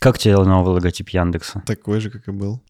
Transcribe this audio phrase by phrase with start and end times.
[0.00, 1.62] Как тебе новый логотип Яндекса?
[1.66, 2.62] Такой же, как и был.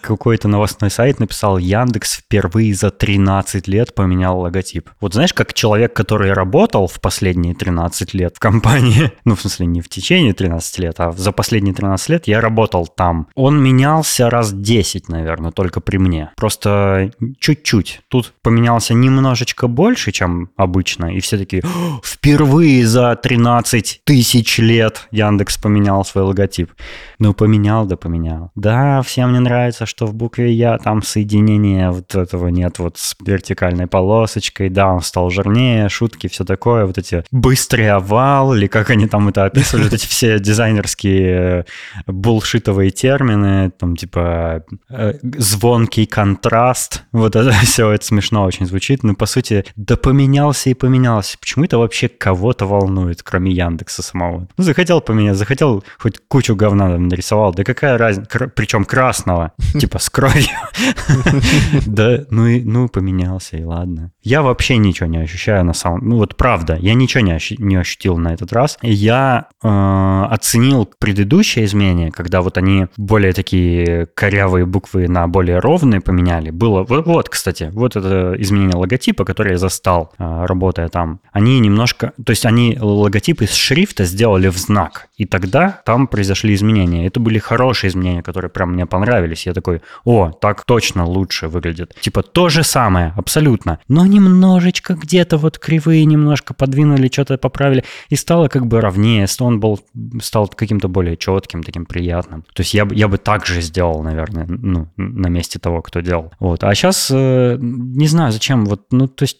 [0.00, 4.90] Какой-то новостной сайт написал, Яндекс впервые за 13 лет поменял логотип.
[5.00, 9.66] Вот знаешь, как человек, который работал в последние 13 лет в компании, ну, в смысле,
[9.66, 13.28] не в течение 13 лет, а за последние 13 лет я работал там.
[13.34, 16.30] Он менялся раз 10, наверное, только при мне.
[16.36, 18.00] Просто чуть-чуть.
[18.08, 21.62] Тут поменялся немножечко больше, чем обычно, и все таки
[22.04, 26.72] впервые за 13 тысяч лет Яндекс поменял свой логотип.
[27.18, 28.50] Ну, поменял, да поменял.
[28.54, 33.16] Да, всем не нравится, что в букве Я там соединения вот этого нет вот с
[33.24, 34.68] вертикальной полосочкой.
[34.68, 36.86] Да, он стал жирнее, шутки, все такое.
[36.86, 41.66] Вот эти быстрый овал, или как они там это описывали, вот эти все дизайнерские
[42.06, 47.04] булшитовые термины, там типа э, звонкий контраст.
[47.12, 49.02] Вот это все, это смешно очень звучит.
[49.02, 51.38] Но по сути, да поменялся и поменялся.
[51.38, 54.48] Почему это вообще кого-то волнует, кроме Яндекса самого?
[54.56, 57.52] Ну, захотел поменять, захотел хоть кучу говна там нарисовал.
[57.52, 58.48] Да какая разница?
[58.54, 59.41] Причем красного,
[59.80, 60.46] типа с кровью.
[61.86, 64.12] Да, ну и ну поменялся, и ладно.
[64.22, 66.08] Я вообще ничего не ощущаю на самом...
[66.08, 68.78] Ну вот правда, я ничего не, не ощутил на этот раз.
[68.82, 76.00] Я э, оценил предыдущее изменение, когда вот они более такие корявые буквы на более ровные
[76.00, 76.50] поменяли.
[76.50, 76.84] Было...
[76.84, 81.20] Вот, вот кстати, вот это изменение логотипа, которое я застал, э, работая там.
[81.32, 82.12] Они немножко...
[82.24, 85.08] То есть они логотип из шрифта сделали в знак.
[85.22, 87.06] И тогда там произошли изменения.
[87.06, 89.46] Это были хорошие изменения, которые прям мне понравились.
[89.46, 91.94] Я такой, о, так точно лучше выглядит.
[92.00, 93.78] Типа то же самое, абсолютно.
[93.86, 97.84] Но немножечко где-то вот кривые немножко подвинули, что-то поправили.
[98.08, 99.28] И стало как бы ровнее.
[99.38, 99.78] Он был,
[100.20, 102.42] стал каким-то более четким, таким приятным.
[102.42, 106.32] То есть я, я бы так же сделал, наверное, ну, на месте того, кто делал.
[106.40, 106.64] Вот.
[106.64, 108.64] А сейчас э, не знаю, зачем.
[108.64, 109.38] Вот, ну, то есть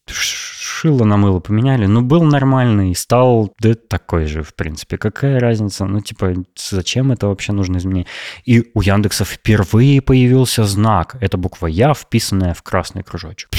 [0.73, 1.87] шило на мыло поменяли.
[1.87, 4.97] Ну, был нормальный, стал да, такой же, в принципе.
[4.97, 5.84] Какая разница?
[5.84, 8.06] Ну, типа, зачем это вообще нужно изменить?
[8.45, 11.17] И у Яндекса впервые появился знак.
[11.20, 13.50] Это буква Я, вписанная в красный кружочек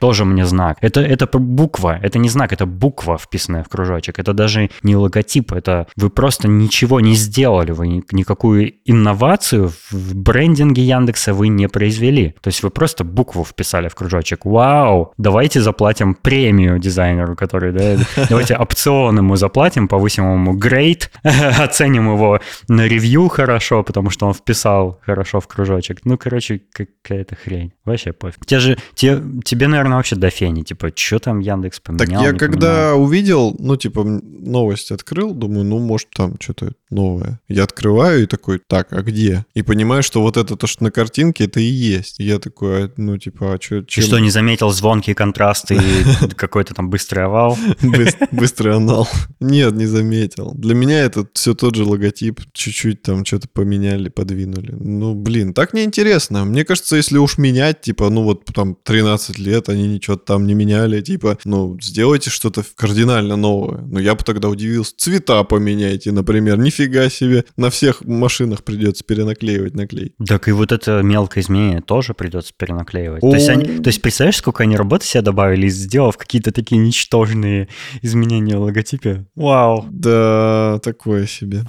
[0.00, 0.78] тоже мне знак.
[0.80, 4.18] Это, это буква, это не знак, это буква, вписанная в кружочек.
[4.18, 10.82] Это даже не логотип, это вы просто ничего не сделали, вы никакую инновацию в брендинге
[10.82, 12.34] Яндекса вы не произвели.
[12.40, 14.44] То есть вы просто букву вписали в кружочек.
[14.44, 17.96] Вау, давайте заплатим премию дизайнеру, который, да,
[18.28, 24.34] давайте опцион ему заплатим, повысим ему грейд, оценим его на ревью хорошо, потому что он
[24.34, 26.00] вписал хорошо в кружочек.
[26.04, 27.72] Ну, короче, какая-то хрень.
[27.84, 28.46] Вообще пофиг.
[28.46, 30.62] Те же, те, тебе, наверное, наверное, вообще до фени.
[30.62, 32.06] Типа, что там Яндекс поменял?
[32.06, 33.02] Так я когда поменял?
[33.02, 37.40] увидел, ну, типа, новость открыл, думаю, ну, может, там что-то новое.
[37.48, 39.44] Я открываю и такой, так, а где?
[39.54, 42.20] И понимаю, что вот это то, что на картинке, это и есть.
[42.20, 43.82] И я такой, а, ну, типа, а что...
[43.82, 45.78] Ты что, не заметил звонкий контраст и
[46.36, 47.56] какой-то там быстрый овал?
[48.30, 49.08] Быстрый анал.
[49.40, 50.52] Нет, не заметил.
[50.54, 52.40] Для меня это все тот же логотип.
[52.52, 54.74] Чуть-чуть там что-то поменяли, подвинули.
[54.78, 56.44] Ну, блин, так неинтересно.
[56.44, 60.46] Мне кажется, если уж менять, типа, ну, вот там 13 лет, они они ничего там
[60.46, 63.80] не меняли, типа, ну, сделайте что-то кардинально новое.
[63.80, 64.94] Ну, я бы тогда удивился.
[64.96, 66.58] Цвета поменяйте, например.
[66.58, 67.44] Нифига себе.
[67.56, 70.14] На всех машинах придется перенаклеивать наклей.
[70.26, 73.20] Так и вот это мелкое изменение тоже придется перенаклеивать.
[73.20, 77.68] То есть, они, то есть, представляешь, сколько они работы себе добавили, сделав какие-то такие ничтожные
[78.02, 79.26] изменения в логотипе?
[79.34, 79.86] Вау.
[79.90, 81.64] Да, такое себе.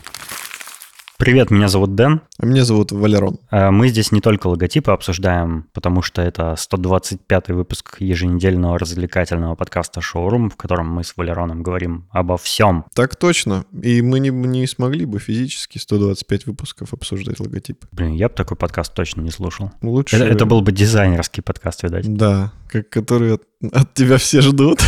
[1.22, 2.22] Привет, меня зовут Дэн.
[2.40, 3.38] А меня зовут Валерон.
[3.52, 10.02] Э, мы здесь не только логотипы обсуждаем, потому что это 125-й выпуск еженедельного развлекательного подкаста
[10.02, 12.86] «Шоурум», в котором мы с Валероном говорим обо всем.
[12.96, 13.66] Так точно.
[13.84, 17.86] И мы не, не смогли бы физически 125 выпусков обсуждать логотипы.
[17.92, 19.70] Блин, я бы такой подкаст точно не слушал.
[19.84, 20.16] Лучше...
[20.16, 22.12] Это, это был бы дизайнерский подкаст, видать.
[22.12, 24.80] Да, как, который от, от тебя все ждут.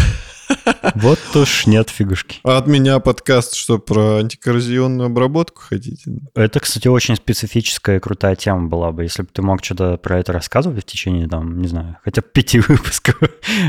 [0.95, 2.39] Вот уж нет фигушки.
[2.43, 6.11] А от меня подкаст, что про антикоррозионную обработку хотите?
[6.35, 9.03] Это, кстати, очень специфическая и крутая тема была бы.
[9.03, 12.27] Если бы ты мог что-то про это рассказывать в течение, там, не знаю, хотя бы
[12.31, 13.17] пяти выпусков,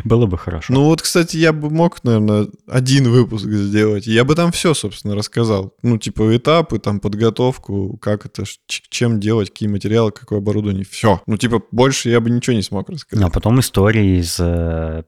[0.04, 0.72] было бы хорошо.
[0.72, 4.06] Ну вот, кстати, я бы мог, наверное, один выпуск сделать.
[4.06, 5.74] Я бы там все, собственно, рассказал.
[5.82, 10.84] Ну, типа этапы, там, подготовку, как это, чем делать, какие материалы, какое оборудование.
[10.88, 11.22] Все.
[11.26, 13.24] Ну, типа, больше я бы ничего не смог рассказать.
[13.24, 15.02] А потом истории из, э,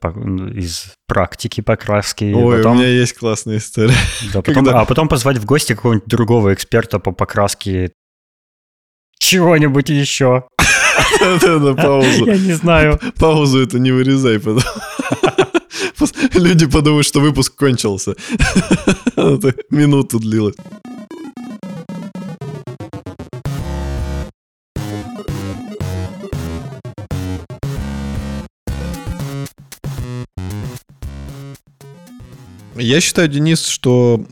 [0.54, 2.32] из практики покраски.
[2.34, 2.72] Ой, потом...
[2.72, 3.94] у меня есть классная история.
[4.32, 4.80] Да, потом, Когда...
[4.80, 7.92] А потом позвать в гости какого-нибудь другого эксперта по покраске
[9.18, 10.44] чего-нибудь еще.
[11.20, 12.26] Да-да, паузу.
[12.26, 13.00] Я не знаю.
[13.18, 14.62] Паузу это не вырезай потом.
[16.34, 18.14] Люди подумают, что выпуск кончился.
[19.70, 20.56] Минуту длилось.
[32.78, 34.24] Я считаю, Денис, что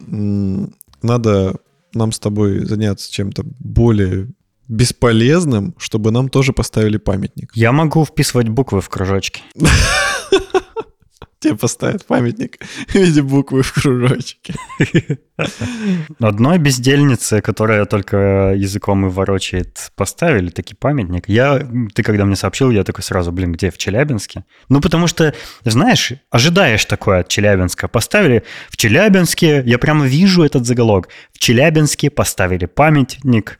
[1.03, 1.57] надо
[1.93, 4.29] нам с тобой заняться чем-то более
[4.69, 7.53] бесполезным, чтобы нам тоже поставили памятник.
[7.55, 9.43] Я могу вписывать буквы в кружочки.
[11.45, 12.59] Тебе поставят памятник
[12.89, 14.55] в виде буквы в кружочке.
[16.19, 21.29] Одной бездельнице, которая только языком и ворочает, поставили таки памятник.
[21.29, 21.61] Я,
[21.95, 24.47] ты когда мне сообщил, я такой сразу, блин, где, в Челябинске?
[24.71, 27.89] Ну, потому что, знаешь, ожидаешь такое от Челябинска.
[27.89, 31.11] Поставили в Челябинске, я прямо вижу этот заголовок.
[31.35, 33.59] В Челябинске поставили памятник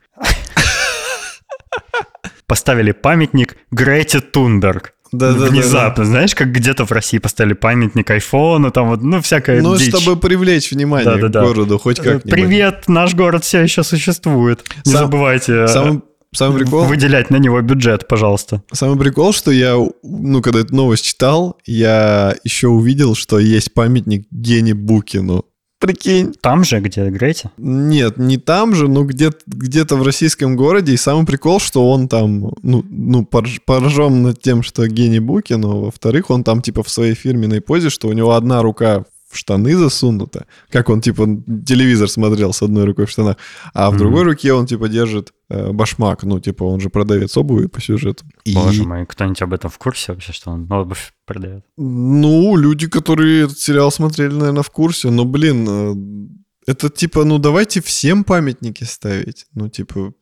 [2.47, 4.94] поставили памятник Грете Тунберг.
[5.11, 6.05] Да, да, Внезапно, да, да.
[6.05, 9.89] знаешь, как где-то в России поставили памятник айфону, там вот, ну, всякая Ну, дичь.
[9.95, 11.41] чтобы привлечь внимание да, да, к да.
[11.43, 12.31] городу, хоть как-нибудь.
[12.31, 14.63] Привет, наш город все еще существует.
[14.85, 16.01] Не Сам, забывайте самый,
[16.33, 18.63] самый прикол, выделять на него бюджет, пожалуйста.
[18.73, 24.27] Самый прикол, что я, ну, когда эту новость читал, я еще увидел, что есть памятник
[24.31, 25.45] Гене Букину.
[25.79, 26.33] Прикинь.
[26.41, 27.49] Там же, где Грейти?
[27.57, 30.93] Нет, не там же, но где-то где в российском городе.
[30.93, 35.81] И самый прикол, что он там, ну, ну поражен над тем, что гений Буки, но
[35.81, 39.05] во-вторых, он там типа в своей фирменной позе, что у него одна рука
[39.35, 41.25] в штаны засунута, как он, типа,
[41.65, 43.37] телевизор смотрел с одной рукой в штанах,
[43.73, 43.97] а в mm-hmm.
[43.97, 48.25] другой руке он, типа, держит э, башмак, ну, типа, он же продавец обуви по сюжету.
[48.53, 48.85] Боже и...
[48.85, 51.63] мой, кто-нибудь об этом в курсе вообще, что он обувь продает?
[51.77, 57.37] Ну, люди, которые этот сериал смотрели, наверное, в курсе, но, блин, э, это, типа, ну,
[57.37, 60.13] давайте всем памятники ставить, ну, типа,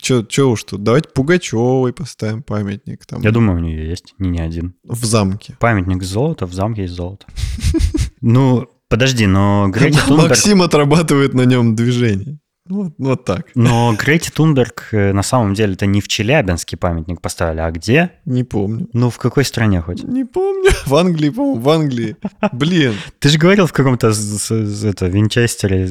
[0.00, 3.04] Че, че уж тут, давайте Пугачевой поставим памятник.
[3.04, 3.20] Там.
[3.22, 4.74] Я думаю, у нее есть, не не один.
[4.84, 5.56] В замке.
[5.60, 7.26] Памятник золота, в замке есть золото.
[8.20, 10.30] Ну, подожди, но Грети Тунберг...
[10.30, 12.38] Максим отрабатывает на нем движение.
[12.68, 13.46] Вот, вот так.
[13.54, 18.12] Но Грейти Тунберг э, на самом деле это не в Челябинске памятник поставили, а где?
[18.24, 18.88] Не помню.
[18.92, 20.02] Ну, в какой стране хоть?
[20.04, 20.70] Не помню.
[20.86, 22.16] В Англии, по-моему, в Англии.
[22.52, 22.94] Блин.
[23.18, 25.86] Ты же говорил в каком-то это, Винчестере,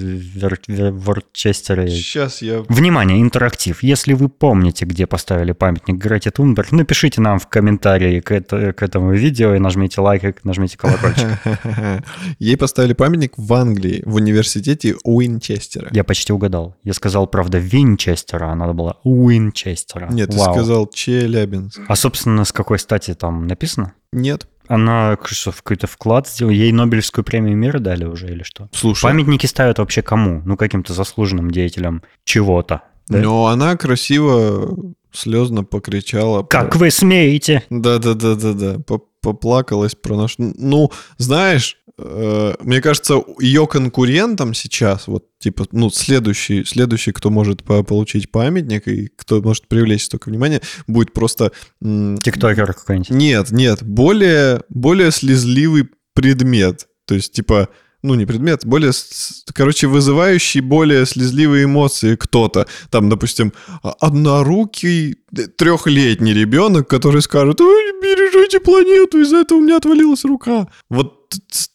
[0.92, 1.90] Ворчестере.
[1.90, 2.64] Сейчас я...
[2.68, 3.84] Внимание, интерактив.
[3.84, 8.82] Если вы помните, где поставили памятник Грейти Тунберг, напишите нам в комментарии к, это, к
[8.82, 11.28] этому видео и нажмите лайк, и нажмите колокольчик.
[12.40, 15.90] Ей поставили памятник в Англии, в университете Уинчестера.
[15.92, 16.67] Я почти угадал.
[16.84, 20.08] Я сказал, правда, Винчестера, а надо было Уинчестера.
[20.12, 20.46] Нет, Вау.
[20.46, 21.82] ты сказал Челябинск.
[21.88, 23.94] А, собственно, с какой стати там написано?
[24.12, 24.48] Нет.
[24.68, 26.54] Она что, в какой-то вклад сделала?
[26.54, 28.70] Ей Нобелевскую премию мира дали уже или что?
[28.74, 29.04] Слушай.
[29.04, 30.42] Памятники ставят вообще кому?
[30.46, 32.82] Ну, каким-то заслуженным деятелям чего-то.
[33.08, 33.20] Да?
[33.20, 34.78] Но она красиво,
[35.14, 36.44] слезно покричала.
[36.44, 36.80] Как про...
[36.80, 37.64] вы смеете?
[37.70, 38.80] Да-да-да-да-да.
[39.22, 40.36] Поплакалась про наш...
[40.38, 47.82] Ну, знаешь, мне кажется, ее конкурентом сейчас, вот типа, ну, следующий, следующий, кто может по
[47.82, 51.52] получить памятник и кто может привлечь столько внимания, будет просто...
[51.82, 53.10] Тиктокер какой-нибудь.
[53.10, 56.88] Нет, нет, более, более слезливый предмет.
[57.06, 57.70] То есть, типа,
[58.04, 58.92] ну, не предмет, более,
[59.54, 62.68] короче, вызывающий более слезливые эмоции кто-то.
[62.92, 65.16] Там, допустим, однорукий
[65.58, 70.68] трехлетний ребенок, который скажет, ой, бережите планету, из-за этого у меня отвалилась рука.
[70.90, 71.17] Вот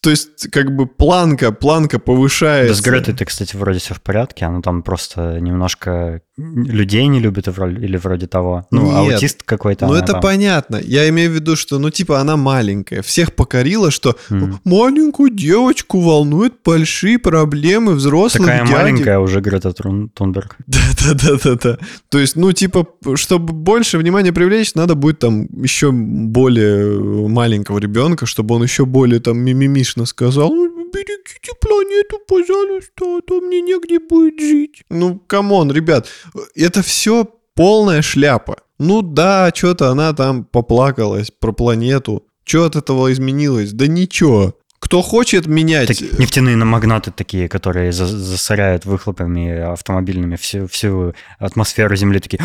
[0.01, 2.73] то есть, как бы планка, планка повышается.
[2.73, 7.19] Да с Гретой ты, кстати, вроде все в порядке, она там просто немножко людей не
[7.19, 8.65] любит или вроде того.
[8.71, 9.85] Ну, Нет, аутист какой-то.
[9.85, 10.21] Ну, это там.
[10.21, 10.77] понятно.
[10.83, 13.03] Я имею в виду, что, ну, типа, она маленькая.
[13.03, 14.55] Всех покорила, что mm.
[14.63, 18.77] маленькую девочку волнуют большие проблемы взрослых Такая дядек.
[18.77, 20.55] маленькая уже Грета Тунберг.
[20.65, 21.77] Да-да-да-да-да.
[22.09, 28.25] То есть, ну, типа, чтобы больше внимания привлечь, надо будет там еще более маленького ребенка,
[28.25, 34.39] чтобы он еще более там мимимишно сказал, берегите планету, пожалуйста, а то мне негде будет
[34.39, 34.83] жить.
[34.89, 36.07] Ну, come on, ребят,
[36.55, 38.57] это все полная шляпа.
[38.79, 42.23] Ну да, что-то она там поплакалась про планету.
[42.45, 43.71] Что от этого изменилось?
[43.71, 44.55] Да ничего.
[44.93, 45.87] Кто хочет менять...
[45.87, 52.39] Так, нефтяные магнаты такие, которые за засоряют выхлопами автомобильными всю, всю атмосферу Земли, такие,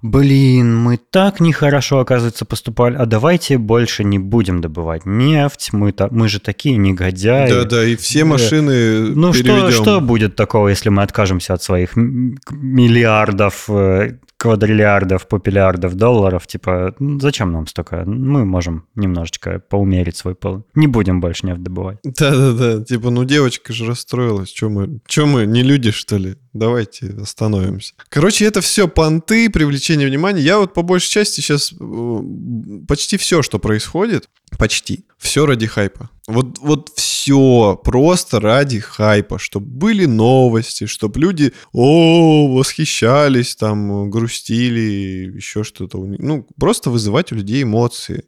[0.00, 6.08] блин, мы так нехорошо, оказывается, поступали, а давайте больше не будем добывать нефть, мы, та,
[6.10, 7.50] мы же такие негодяи.
[7.50, 13.66] Да-да, и все машины Ну что, что будет такого, если мы откажемся от своих миллиардов
[13.68, 18.04] э, квадриллиардов, попиллиардов долларов, типа, зачем нам столько?
[18.06, 20.64] Мы можем немножечко поумерить свой пол.
[20.74, 21.98] Не будем больше нефть добывать.
[22.02, 24.48] Да-да-да, типа, ну девочка же расстроилась.
[24.48, 26.36] Че мы, че мы, не люди, что ли?
[26.54, 27.92] Давайте остановимся.
[28.08, 30.40] Короче, это все понты, привлечение внимания.
[30.40, 32.20] Я вот по большей части сейчас э,
[32.88, 36.08] почти все, что происходит, почти, все ради хайпа.
[36.30, 45.32] Вот, вот все просто ради хайпа, чтобы были новости, чтобы люди, о, восхищались, там, грустили,
[45.34, 45.98] еще что-то.
[45.98, 48.24] Ну, просто вызывать у людей эмоции.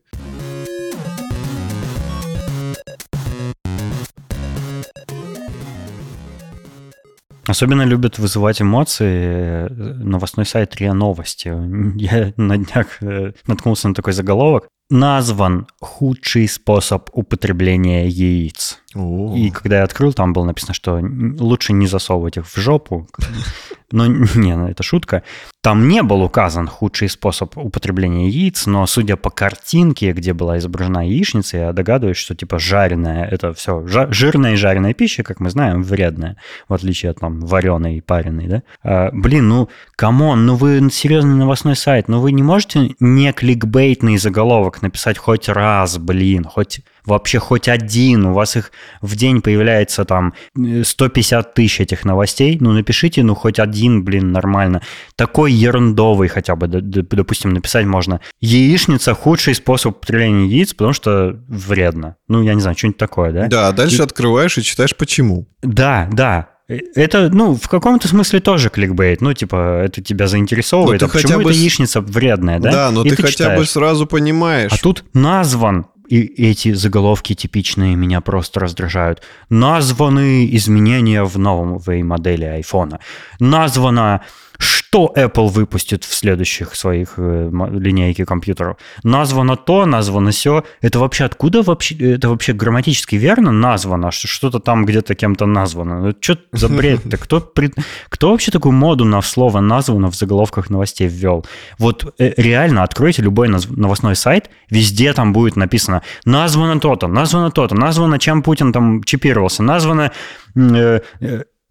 [7.53, 11.49] Особенно любят вызывать эмоции э, новостной сайт РИА Новости.
[11.99, 14.69] Я на днях э, наткнулся на такой заголовок.
[14.89, 18.82] Назван худший способ употребления яиц.
[18.95, 23.09] И когда я открыл, там было написано, что лучше не засовывать их в жопу.
[23.93, 25.23] Но не, ну это шутка.
[25.61, 31.07] Там не был указан худший способ употребления яиц, но судя по картинке, где была изображена
[31.07, 35.83] яичница, я догадываюсь, что типа жареная, это все жирная и жареная пища, как мы знаем,
[35.83, 36.37] вредная,
[36.69, 38.63] в отличие от там вареной и пареной, да?
[38.83, 43.33] А, блин, ну, come on, ну вы серьезный новостной сайт, ну вы не можете не
[43.33, 49.41] кликбейтный заголовок написать хоть раз, блин, хоть вообще хоть один, у вас их в день
[49.41, 54.83] появляется там 150 тысяч этих новостей, ну напишите, ну хоть один, блин, нормально.
[55.17, 58.21] Такой ерундовый хотя бы, допустим, написать можно.
[58.41, 62.17] Яичница– худший способ употребления яиц, потому что вредно.
[62.29, 63.47] Ну, я не знаю, что-нибудь такое, да?
[63.49, 64.03] Да, дальше и...
[64.03, 65.49] открываешь и читаешь почему.
[65.63, 66.49] Да, да.
[66.69, 69.21] Это, ну, в каком-то смысле тоже кликбейт.
[69.21, 71.03] Ну, типа, это тебя заинтересовывает.
[71.03, 71.51] А почему бы...
[71.51, 72.71] эта яичница вредная, да?
[72.71, 73.61] Да, но и ты, ты хотя читаешь.
[73.61, 74.73] бы сразу понимаешь.
[74.73, 79.23] А тут назван и эти заголовки типичные меня просто раздражают.
[79.49, 83.01] Названы изменения в новой модели айфона.
[83.41, 84.21] Названо
[84.63, 88.77] что Apple выпустит в следующих своих э, линейке компьютеров.
[89.03, 90.65] Названо то, названо все.
[90.81, 96.01] Это вообще откуда вообще, это вообще грамматически верно названо, что что-то там где-то кем-то названо.
[96.01, 97.17] Ну, что за бред-то?
[97.17, 97.73] Кто, при...
[98.09, 101.45] кто вообще такую моду на слово названо в заголовках новостей ввел?
[101.79, 107.75] Вот э, реально откройте любой новостной сайт, везде там будет написано названо то-то, названо то-то,
[107.75, 110.13] названо, чем Путин там чипировался, названо
[110.55, 111.01] э,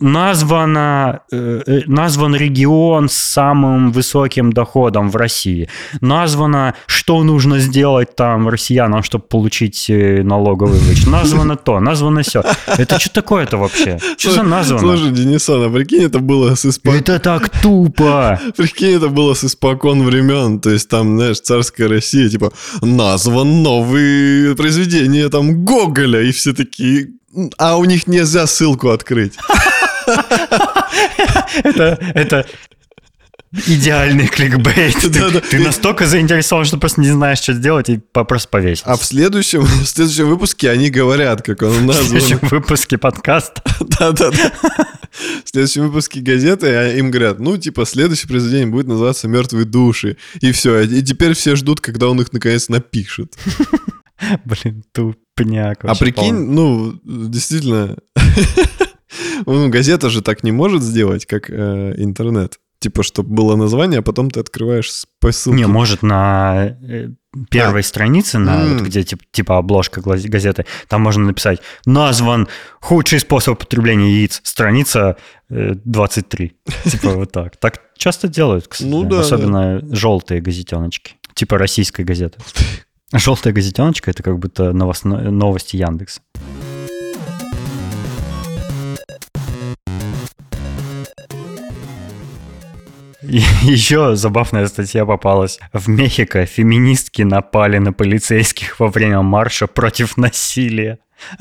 [0.01, 5.69] названа, э, э, назван регион с самым высоким доходом в России.
[6.01, 11.07] Названо, что нужно сделать там россиянам, чтобы получить э, налоговый вычет.
[11.07, 12.43] Названо то, названо все.
[12.65, 13.99] Это что такое-то вообще?
[14.17, 14.79] Что за названо?
[14.79, 16.99] Слушай, Денисон, а прикинь, это было с испокон...
[16.99, 18.39] Это так тупо!
[18.57, 20.59] Прикинь, это было с испокон времен.
[20.59, 27.09] То есть там, знаешь, царская Россия, типа, назван новые произведения там Гоголя, и все такие...
[27.57, 29.33] А у них нельзя ссылку открыть.
[31.63, 32.45] Это, это
[33.51, 34.95] идеальный кликбейт.
[35.49, 38.83] Ты, настолько заинтересован, что просто не знаешь, что сделать, и просто повесить.
[38.85, 42.05] А в следующем, в следующем выпуске они говорят, как он назван.
[42.05, 43.61] В следующем выпуске подкаста.
[43.79, 44.51] Да-да-да.
[45.43, 50.17] В следующем выпуске газеты а им говорят, ну, типа, следующее произведение будет называться «Мертвые души».
[50.39, 50.81] И все.
[50.81, 53.37] И теперь все ждут, когда он их наконец напишет.
[54.45, 55.83] Блин, тупняк.
[55.83, 57.97] А прикинь, ну, действительно,
[59.45, 62.59] ну, газета же так не может сделать, как э, интернет.
[62.79, 65.55] Типа, чтобы было название, а потом ты открываешь по ссылке.
[65.55, 67.09] Не, может, на э,
[67.51, 67.83] первой а.
[67.83, 68.73] странице, на, mm.
[68.73, 72.47] вот, где типа, типа обложка газеты, там можно написать «Назван
[72.79, 75.17] худший способ употребления яиц, страница
[75.49, 76.51] э, 23».
[76.89, 77.57] Типа вот так.
[77.57, 78.89] Так часто делают, кстати.
[78.89, 79.19] Ну да.
[79.19, 79.95] Особенно да.
[79.95, 81.17] желтые газетеночки.
[81.35, 82.39] Типа российской газеты.
[83.13, 86.21] Желтая газетеночка— это как будто новости Яндекса.
[93.61, 95.59] Еще забавная статья попалась.
[95.73, 100.99] В Мехико феминистки напали на полицейских во время марша против насилия.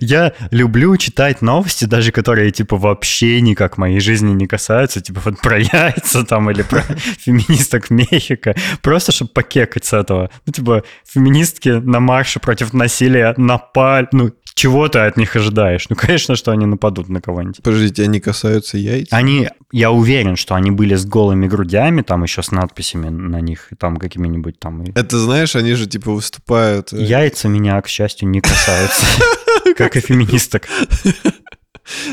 [0.00, 5.40] Я люблю читать новости, даже которые, типа, вообще никак моей жизни не касаются, типа, вот
[5.40, 10.30] про яйца там или про феминисток Мехико, просто чтобы покекать с этого.
[10.46, 15.88] Ну, типа, феминистки на марше против насилия напали, ну, чего ты от них ожидаешь?
[15.88, 17.62] Ну, конечно, что они нападут на кого-нибудь.
[17.62, 19.08] Подождите, они касаются яиц?
[19.10, 23.70] Они, я уверен, что они были с голыми грудями, там еще с надписями на них,
[23.78, 24.82] там какими-нибудь там.
[24.94, 26.92] Это знаешь, они же типа выступают...
[26.92, 29.04] Э, яйца меня, к счастью, не касаются,
[29.76, 30.68] как и феминисток.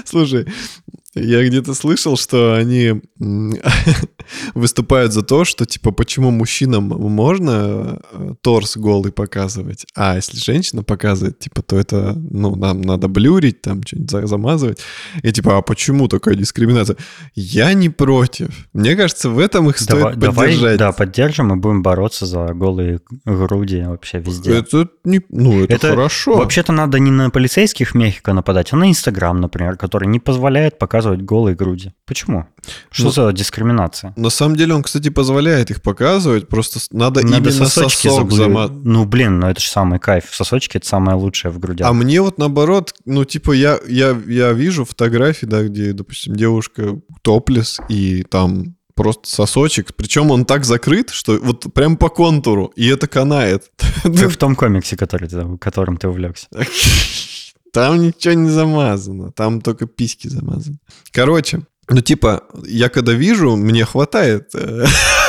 [0.05, 0.47] Слушай,
[1.13, 3.01] я где-то слышал, что они
[4.53, 10.83] выступают за то, что, типа, почему мужчинам можно э, торс голый показывать, а если женщина
[10.83, 14.79] показывает, типа, то это, ну, нам надо блюрить, там, что-нибудь замазывать.
[15.21, 16.95] И, типа, а почему такая дискриминация?
[17.35, 18.67] Я не против.
[18.71, 20.61] Мне кажется, в этом их стоит давай, поддержать.
[20.61, 24.59] Давай, да, поддержим и будем бороться за голые груди вообще везде.
[24.59, 26.37] Это, не, ну, это, это хорошо.
[26.37, 31.00] Вообще-то надо не на полицейских Мехико нападать, а на Инстаграм, например, который не позволяет показывать
[31.01, 31.93] показывать голые груди.
[32.05, 32.45] Почему?
[32.91, 34.13] Что ну, за дискриминация?
[34.15, 38.71] На самом деле он, кстати, позволяет их показывать, просто надо, надо именно сосочки сосок замат.
[38.71, 40.25] Ну, блин, ну это же самый кайф.
[40.31, 41.87] Сосочки— это самое лучшее в грудях.
[41.87, 46.99] А мне вот наоборот, ну, типа, я, я, я вижу фотографии, да, где, допустим, девушка
[47.23, 49.95] топлес, и там просто сосочек.
[49.95, 53.71] Причем он так закрыт, что вот прям по контуру, и это канает.
[54.03, 56.47] Как в том комиксе, который которым ты увлекся.
[57.71, 60.77] Там ничего не замазано, там только письки замазаны.
[61.11, 64.85] Короче, ну типа, я когда вижу, мне хватает э,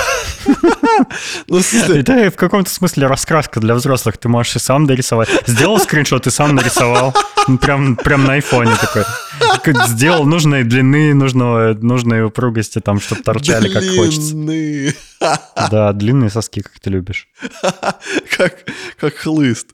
[1.49, 4.19] Это в каком-то смысле раскраска для взрослых.
[4.19, 5.29] Ты можешь и сам дорисовать.
[5.47, 7.15] Сделал скриншот и сам нарисовал.
[7.49, 9.05] Ну, прям, прям на айфоне такой.
[9.89, 14.35] Сделал нужной длины, нужного, нужной упругости, там, чтобы торчали как хочется.
[15.71, 17.29] Да, длинные соски, как ты любишь.
[18.37, 18.65] Как,
[18.99, 19.69] как хлыст.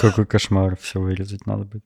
[0.00, 1.84] Какой кошмар, все вырезать надо будет.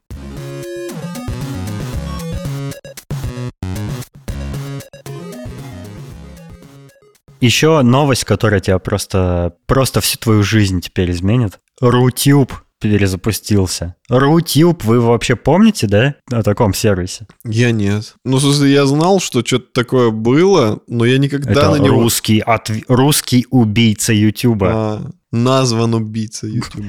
[7.40, 11.58] Еще новость, которая тебя просто, просто всю твою жизнь теперь изменит.
[11.80, 13.94] Рутюб перезапустился.
[14.08, 17.26] Рутюб, вы вообще помните, да, о таком сервисе?
[17.44, 18.14] Я нет.
[18.24, 22.00] Ну, в смысле, я знал, что что-то такое было, но я никогда Это на него...
[22.00, 22.70] русский, от...
[22.88, 24.70] русский убийца Ютуба.
[24.72, 26.88] А, назван убийца Ютуба.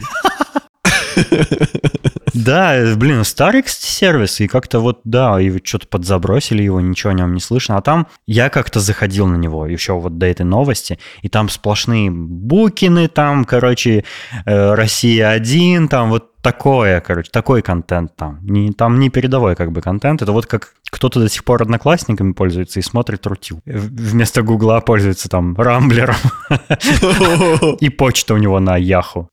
[2.34, 7.14] Да, блин, старый, кстати, сервис, и как-то вот, да, и что-то подзабросили его, ничего о
[7.14, 7.78] нем не слышно.
[7.78, 12.12] А там я как-то заходил на него еще вот до этой новости, и там сплошные
[12.12, 14.04] букины, там, короче,
[14.46, 18.40] э, Россия-1, там вот такое, короче, такой контент там.
[18.42, 20.22] Не, там не передовой как бы контент.
[20.22, 23.60] Это вот как кто-то до сих пор одноклассниками пользуется и смотрит Рутюб.
[23.66, 26.16] Вместо Гугла пользуется там Рамблером.
[27.82, 29.30] И почта у него на Яху.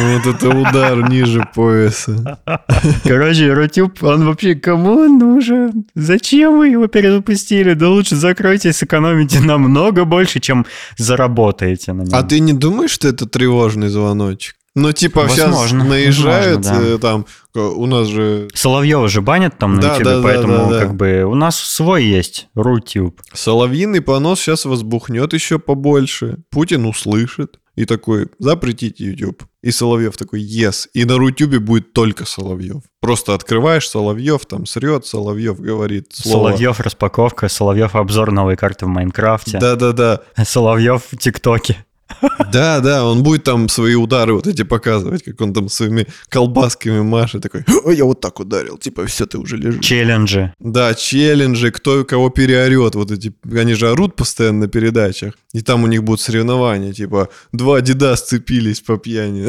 [0.00, 2.38] Вот это удар ниже пояса.
[3.04, 5.86] Короче, Рутюб, он вообще кому он нужен?
[5.94, 7.74] Зачем вы его перезапустили?
[7.74, 12.14] Да лучше закройте, сэкономите намного больше, чем заработаете на нем.
[12.14, 14.56] А ты не думаешь, что это тревожный звоночек?
[14.74, 16.94] Ну, типа, возможно, сейчас наезжают, возможно, да.
[16.94, 18.48] Э, там, у нас же...
[18.54, 21.58] Соловьева же банят там на да, YouTube, да, поэтому да, да, как бы у нас
[21.60, 23.20] свой есть, Рутюб.
[23.34, 26.38] Соловьиный понос сейчас возбухнет еще побольше.
[26.50, 29.44] Путин услышит и такой, запретите YouTube.
[29.62, 30.88] И Соловьев такой, yes.
[30.92, 32.82] И на Рутюбе будет только Соловьев.
[33.00, 36.48] Просто открываешь, Соловьев там срет, Соловьев говорит слово.
[36.48, 39.58] Соловьев распаковка, Соловьев обзор новой карты в Майнкрафте.
[39.58, 40.20] Да-да-да.
[40.44, 41.84] Соловьев в ТикТоке.
[42.52, 47.00] Да, да, он будет там свои удары вот эти показывать, как он там своими колбасками
[47.00, 49.84] машет, такой, я вот так ударил, типа, все, ты уже лежишь.
[49.84, 50.52] Челленджи.
[50.58, 55.84] Да, челленджи, кто кого переорет, вот эти, они же орут постоянно на передачах, и там
[55.84, 59.48] у них будут соревнования, типа, два деда сцепились по пьяни.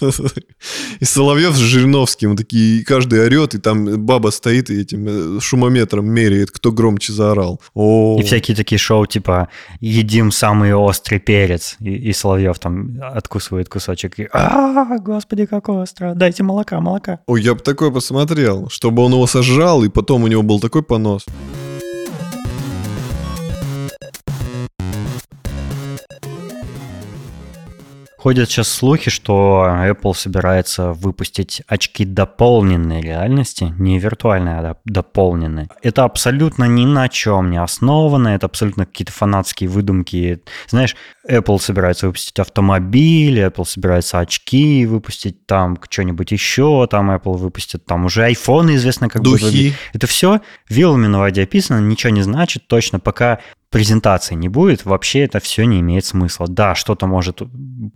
[1.00, 6.08] И Соловьев с Жириновским такие, каждый орет, и там баба стоит и этим э, шумометром
[6.08, 7.60] меряет, кто громче заорал.
[7.74, 9.48] И всякие такие шоу, типа,
[9.80, 16.14] едим самый острый перец, и и Соловьев там откусывает кусочек, и а, господи, как остро,
[16.14, 17.20] дайте молока, молока.
[17.26, 20.82] Ой, я бы такое посмотрел, чтобы он его сожрал, и потом у него был такой
[20.82, 21.24] понос.
[28.26, 35.68] Ходят сейчас слухи, что Apple собирается выпустить очки дополненной реальности, не виртуальные, а дополненные.
[35.80, 40.42] Это абсолютно ни на чем не основано, это абсолютно какие-то фанатские выдумки.
[40.66, 40.96] Знаешь,
[41.30, 48.06] Apple собирается выпустить автомобиль, Apple собирается очки выпустить, там что-нибудь еще, там Apple выпустит, там
[48.06, 49.44] уже iPhone известно как Духи.
[49.44, 49.74] будет.
[49.92, 53.38] Это все вилами на воде описано, ничего не значит точно, пока
[53.76, 56.46] презентации не будет, вообще это все не имеет смысла.
[56.48, 57.42] Да, что-то может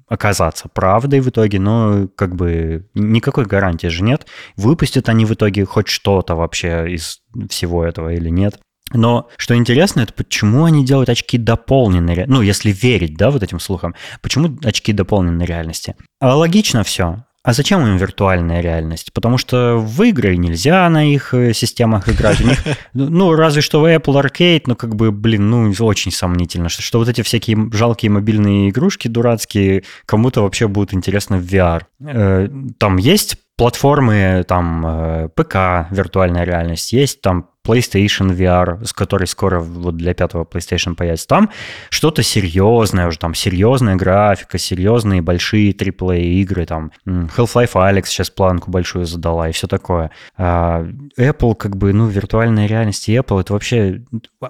[0.08, 4.26] оказаться правдой в итоге, но как бы никакой гарантии же нет.
[4.56, 8.60] Выпустят они в итоге хоть что-то вообще из всего этого или нет.
[8.92, 13.58] Но что интересно, это почему они делают очки дополненной, ну, если верить, да, вот этим
[13.58, 15.96] слухам, почему очки дополненной реальности?
[16.20, 17.24] А логично все.
[17.42, 19.14] А зачем им виртуальная реальность?
[19.14, 22.40] Потому что в игры нельзя на их э, системах играть.
[22.42, 22.58] У них,
[22.92, 26.98] ну, разве что в Apple Arcade, но как бы, блин, ну, очень сомнительно, что, что
[26.98, 31.84] вот эти всякие жалкие мобильные игрушки дурацкие кому-то вообще будут интересны в VR.
[32.04, 39.26] Э, там есть платформы, там, э, ПК, виртуальная реальность, есть там PlayStation VR, с которой
[39.26, 41.28] скоро вот для пятого PlayStation появится.
[41.28, 41.50] Там
[41.90, 48.70] что-то серьезное уже, там серьезная графика, серьезные большие AAA игры, там Half-Life Alyx сейчас планку
[48.70, 50.10] большую задала и все такое.
[50.36, 50.86] А
[51.18, 54.02] Apple как бы, ну, виртуальная реальность и Apple это вообще...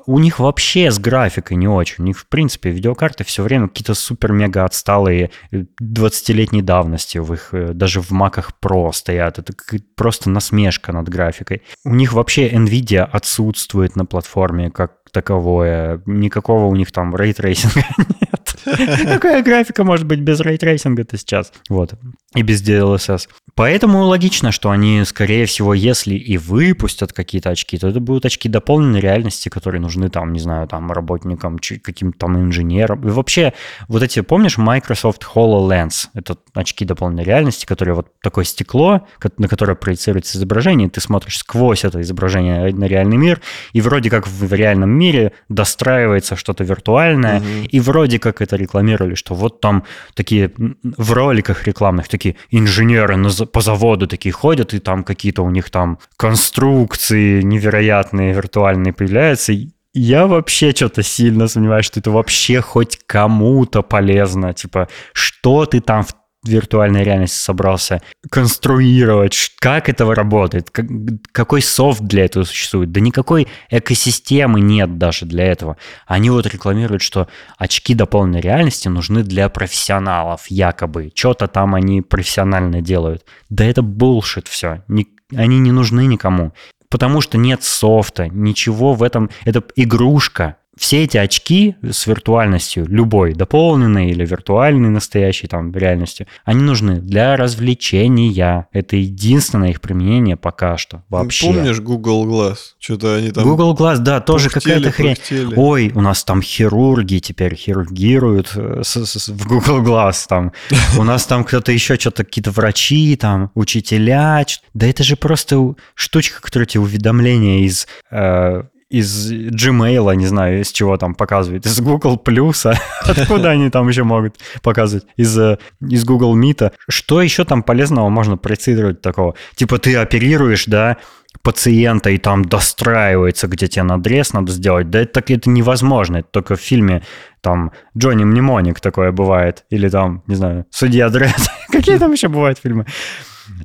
[0.06, 1.96] У них вообще с графикой не очень.
[1.98, 7.72] У них, в принципе, видеокарты все время какие-то супер-мега отсталые 20-летней давности в их, э,
[7.72, 9.38] даже в маках Pro стоят.
[9.38, 9.52] Это
[9.96, 11.62] просто насмешка над графикой.
[11.84, 16.02] У них вообще NVIDIA отсутствует на платформе как таковое.
[16.06, 18.39] Никакого у них там ray tracing а нет.
[18.64, 21.52] Какая графика может быть без рейтрейсинга-то сейчас?
[21.68, 21.94] Вот.
[22.34, 23.28] И без DLSS.
[23.54, 28.48] Поэтому логично, что они, скорее всего, если и выпустят какие-то очки, то это будут очки
[28.48, 33.06] дополненной реальности, которые нужны там, не знаю, там работникам, каким-то там инженерам.
[33.06, 33.52] И вообще,
[33.88, 36.08] вот эти, помнишь, Microsoft HoloLens?
[36.14, 39.06] Это очки дополненной реальности, которые вот такое стекло,
[39.38, 43.40] на которое проецируется изображение, и ты смотришь сквозь это изображение на реальный мир,
[43.72, 49.14] и вроде как в реальном мире достраивается что-то виртуальное, mm и вроде как это рекламировали,
[49.14, 54.78] что вот там такие в роликах рекламных такие инженеры на, по заводу такие ходят, и
[54.78, 59.52] там какие-то у них там конструкции невероятные виртуальные появляются,
[59.92, 64.54] я вообще что-то сильно сомневаюсь, что это вообще хоть кому-то полезно.
[64.54, 70.86] Типа, что ты там в виртуальной реальности собрался конструировать, как это работает, как,
[71.32, 72.92] какой софт для этого существует.
[72.92, 75.76] Да никакой экосистемы нет даже для этого.
[76.06, 81.12] Они вот рекламируют, что очки дополненной реальности нужны для профессионалов, якобы.
[81.14, 83.24] Что-то там они профессионально делают.
[83.50, 84.82] Да это булшит все.
[84.88, 86.52] Ни, они не нужны никому.
[86.88, 89.30] Потому что нет софта, ничего в этом.
[89.44, 96.62] Это игрушка, все эти очки с виртуальностью, любой, дополненной или виртуальной настоящей там реальностью, они
[96.62, 98.66] нужны для развлечения.
[98.72, 101.48] Это единственное их применение пока что вообще.
[101.48, 102.56] Помнишь Google Glass?
[102.78, 103.44] Что-то они там...
[103.44, 105.16] Google Glass, да, тоже какая-то хрень.
[105.16, 105.54] Пухтели.
[105.54, 110.52] Ой, у нас там хирурги теперь хирургируют э, с, с, в Google Glass там.
[110.96, 114.46] У нас там кто-то еще что-то, какие-то врачи там, учителя.
[114.72, 120.72] Да это же просто штучка, которая тебе уведомления из э, из Gmail, не знаю, из
[120.72, 126.04] чего там показывает, из Google Plus, откуда они там еще могут показывать, из, э, из
[126.04, 126.72] Google Meet.
[126.88, 129.36] Что еще там полезного можно проецировать такого?
[129.54, 130.96] Типа ты оперируешь, да,
[131.42, 134.90] пациента и там достраивается, где тебе надрез надо сделать.
[134.90, 136.18] Да это, так это невозможно.
[136.18, 137.02] Это только в фильме
[137.40, 139.64] там Джонни Мнемоник такое бывает.
[139.70, 141.40] Или там, не знаю, Судья Дред.
[141.70, 142.86] Какие там еще бывают фильмы?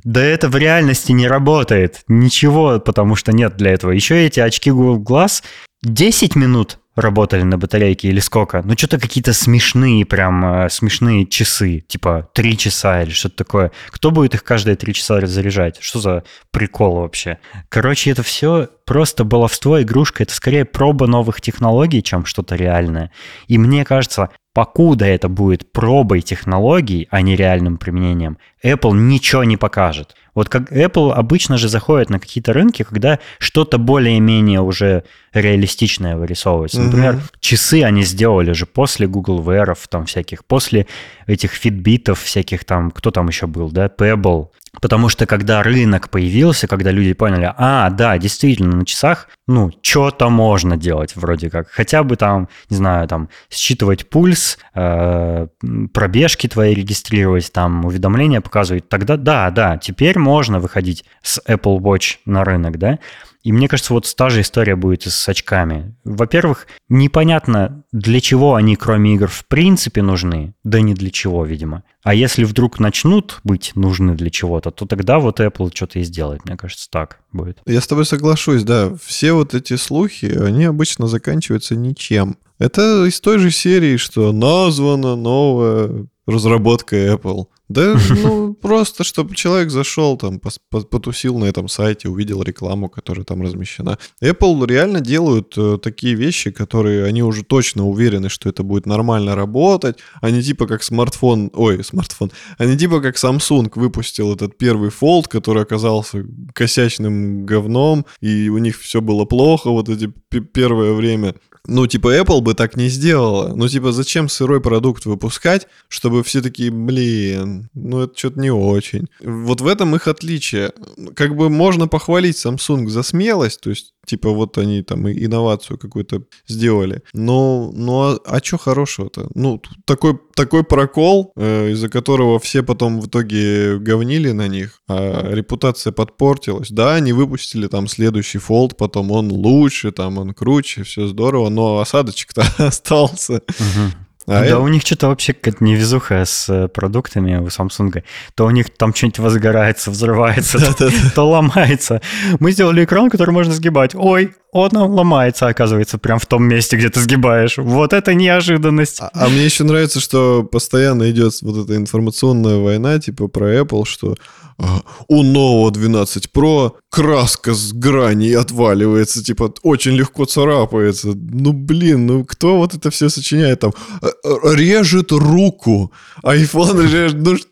[0.04, 2.02] Да это в реальности не работает.
[2.08, 3.92] Ничего, потому что нет для этого.
[3.92, 5.42] Еще эти очки Google Glass
[5.82, 8.62] 10 минут работали на батарейке или сколько?
[8.64, 13.72] Ну, что-то какие-то смешные, прям э, смешные часы, типа 3 часа или что-то такое.
[13.90, 15.76] Кто будет их каждые 3 часа заряжать?
[15.80, 17.38] Что за прикол вообще?
[17.68, 20.22] Короче, это все просто баловство, игрушка.
[20.22, 23.12] Это скорее проба новых технологий, чем что-то реальное.
[23.46, 29.58] И мне кажется, покуда это будет пробой технологий, а не реальным применением, Apple ничего не
[29.58, 30.14] покажет.
[30.36, 36.82] Вот как Apple обычно же заходит на какие-то рынки, когда что-то более-менее уже реалистичное вырисовывается.
[36.82, 37.22] Например, угу.
[37.40, 40.86] часы они сделали же после Google Wear, там всяких, после
[41.26, 44.48] этих фитбитов всяких там, кто там еще был, да, Pebble.
[44.80, 50.28] Потому что когда рынок появился, когда люди поняли, а, да, действительно, на часах, ну, что-то
[50.28, 51.68] можно делать вроде как.
[51.68, 55.46] Хотя бы там, не знаю, там, считывать пульс, э,
[55.92, 58.88] пробежки твои регистрировать, там, уведомления показывать.
[58.88, 62.98] Тогда да, да, теперь можно выходить с Apple Watch на рынок, да.
[63.46, 65.94] И мне кажется, вот та же история будет и с очками.
[66.02, 70.56] Во-первых, непонятно, для чего они, кроме игр, в принципе нужны.
[70.64, 71.84] Да не для чего, видимо.
[72.02, 76.44] А если вдруг начнут быть нужны для чего-то, то тогда вот Apple что-то и сделает.
[76.44, 77.58] Мне кажется, так будет.
[77.66, 78.90] Я с тобой соглашусь, да.
[79.00, 82.38] Все вот эти слухи, они обычно заканчиваются ничем.
[82.58, 87.46] Это из той же серии, что названа новая разработка Apple.
[87.68, 93.42] Да, ну, просто, чтобы человек зашел там, потусил на этом сайте, увидел рекламу, которая там
[93.42, 93.98] размещена.
[94.22, 99.34] Apple реально делают э, такие вещи, которые они уже точно уверены, что это будет нормально
[99.34, 99.98] работать.
[100.20, 105.62] Они типа как смартфон, ой, смартфон, они типа как Samsung выпустил этот первый Fold, который
[105.62, 106.24] оказался
[106.54, 110.12] косячным говном, и у них все было плохо вот эти
[110.52, 111.34] первое время.
[111.68, 113.52] Ну, типа, Apple бы так не сделала.
[113.54, 119.08] Ну, типа, зачем сырой продукт выпускать, чтобы все такие, блин, ну, это что-то не очень.
[119.20, 120.72] Вот в этом их отличие.
[121.14, 126.22] Как бы можно похвалить Samsung за смелость, то есть Типа вот они там инновацию какую-то
[126.46, 127.02] сделали.
[127.12, 129.28] Но, ну а, а что хорошего-то?
[129.34, 135.32] Ну, такой, такой прокол, э, из-за которого все потом в итоге говнили на них, а
[135.32, 136.70] репутация подпортилась.
[136.70, 141.80] Да, они выпустили там следующий фолд, потом он лучше, там он круче, все здорово, но
[141.80, 143.34] осадочек-то остался.
[143.34, 144.05] Угу.
[144.26, 144.58] А да, это...
[144.58, 148.02] у них что-то вообще какая-то невезуха с э, продуктами у Samsung.
[148.34, 152.00] То у них там что-нибудь возгорается, взрывается, то, то ломается.
[152.40, 153.94] Мы сделали экран, который можно сгибать.
[153.94, 157.58] Ой, он ломается, оказывается, прям в том месте, где ты сгибаешь.
[157.58, 159.00] Вот это неожиданность.
[159.00, 163.84] А, а мне еще нравится, что постоянно идет вот эта информационная война, типа про Apple,
[163.84, 164.14] что
[164.58, 171.08] а, у нового 12 Pro краска с граней отваливается, типа очень легко царапается.
[171.14, 173.72] Ну блин, ну кто вот это все сочиняет там?
[174.00, 175.92] «Э, э, режет руку.
[176.24, 177.48] iPhone режет, ну что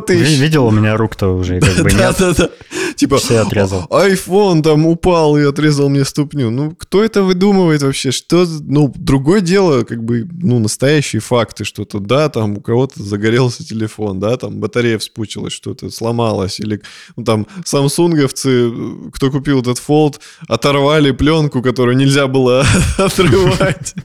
[0.00, 0.16] ты?
[0.16, 1.98] Видел, у меня рук-то уже как бы нет.
[2.18, 2.50] Да-да-да.
[2.94, 3.86] Типа, Все отрезал.
[3.90, 6.50] iPhone там упал и отрезал мне ступню.
[6.50, 8.10] Ну, кто это выдумывает вообще?
[8.10, 13.64] Что, ну, другое дело, как бы, ну, настоящие факты, что-то, да, там у кого-то загорелся
[13.64, 16.80] телефон, да, там батарея вспучилась, что-то сломалось, или,
[17.16, 18.72] ну, там, самсунговцы,
[19.14, 22.64] кто купил этот Fold, оторвали пленку, которую нельзя было
[22.98, 23.94] отрывать.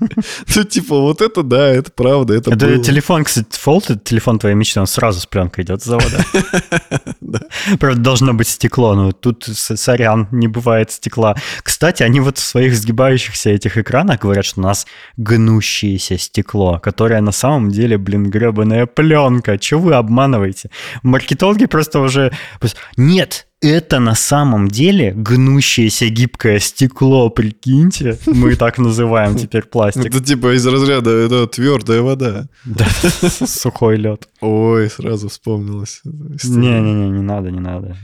[0.56, 4.79] Ну, типа, вот это, да, это правда, это Это телефон, кстати, это телефон твоей мечты,
[4.79, 6.24] он сразу с пленкой идет с завода.
[7.80, 11.36] Правда, должно быть стекло, но тут, сорян, не бывает стекла.
[11.63, 14.86] Кстати, они вот в своих сгибающихся этих экранах говорят, что у нас
[15.17, 19.58] гнущееся стекло, которое на самом деле, блин, гребаная пленка.
[19.58, 20.69] Чего вы обманываете?
[21.02, 22.32] Маркетологи просто уже...
[22.96, 28.19] Нет, это на самом деле гнущееся гибкое стекло, прикиньте.
[28.26, 30.06] Мы так называем теперь пластик.
[30.06, 32.47] Это типа из разряда это твердая вода.
[32.65, 32.86] Да,
[33.47, 34.28] сухой лед.
[34.41, 36.02] Ой, сразу вспомнилось.
[36.04, 37.95] Не-не-не, не надо, не надо.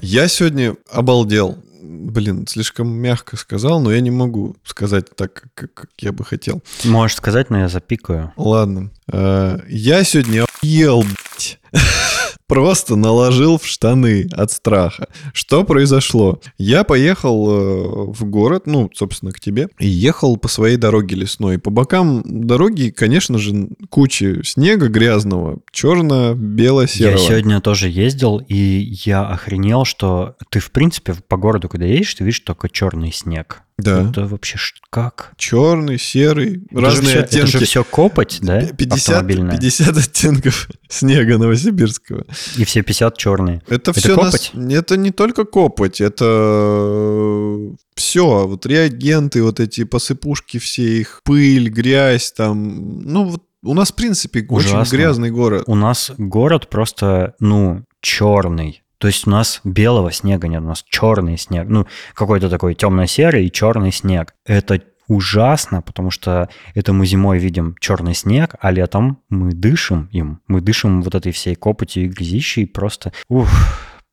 [0.00, 5.90] Я сегодня обалдел блин, слишком мягко сказал, но я не могу сказать так, как, как
[5.98, 6.62] я бы хотел.
[6.84, 8.32] Можешь сказать, но я запикаю.
[8.36, 8.90] Ладно.
[9.10, 11.58] Э, я сегодня ел, блядь.
[12.46, 15.08] просто наложил в штаны от страха.
[15.32, 16.40] Что произошло?
[16.58, 21.58] Я поехал э, в город, ну, собственно, к тебе, и ехал по своей дороге лесной.
[21.58, 27.18] По бокам дороги, конечно же, куча снега грязного, черно-бело-серого.
[27.18, 32.14] Я сегодня тоже ездил, и я охренел, что ты, в принципе, по городу, когда едешь,
[32.14, 33.65] ты видишь только черный снег.
[33.78, 34.08] Да.
[34.08, 34.58] Это вообще
[34.88, 35.34] как?
[35.36, 37.48] Черный, серый, это разные все, оттенки.
[37.48, 38.60] Это же все копоть, да?
[38.62, 42.24] 50, 50 оттенков снега новосибирского.
[42.56, 43.62] И все 50 черные.
[43.66, 44.50] Это, это все копоть?
[44.54, 44.72] Нас...
[44.72, 48.46] Это не только копоть, это э, все.
[48.46, 53.00] Вот реагенты, вот эти посыпушки все, их пыль, грязь там.
[53.00, 54.80] Ну, вот у нас, в принципе, Ужасно.
[54.80, 55.64] очень грязный город.
[55.66, 58.82] У нас город просто, ну, черный.
[58.98, 61.66] То есть у нас белого снега нет, у нас черный снег.
[61.68, 64.34] Ну, какой-то такой темно-серый и черный снег.
[64.44, 70.40] Это ужасно, потому что это мы зимой видим черный снег, а летом мы дышим им.
[70.48, 72.66] Мы дышим вот этой всей копотью и грязищей.
[72.66, 73.48] Просто, ух,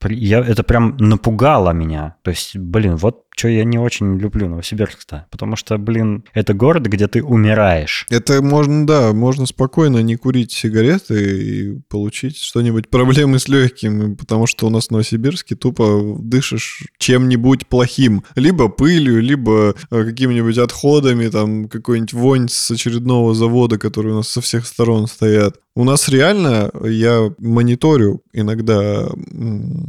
[0.09, 2.15] я, это прям напугало меня.
[2.23, 5.25] То есть, блин, вот что я не очень люблю Новосибирск-то.
[5.31, 8.05] Потому что, блин, это город, где ты умираешь.
[8.09, 14.47] Это можно, да, можно спокойно не курить сигареты и получить что-нибудь проблемы с легкими, потому
[14.47, 18.23] что у нас в Новосибирске тупо дышишь чем-нибудь плохим.
[18.35, 24.27] Либо пылью, либо э, какими-нибудь отходами, там какой-нибудь вонь с очередного завода, который у нас
[24.27, 25.57] со всех сторон стоят.
[25.75, 29.07] У нас реально, я мониторю иногда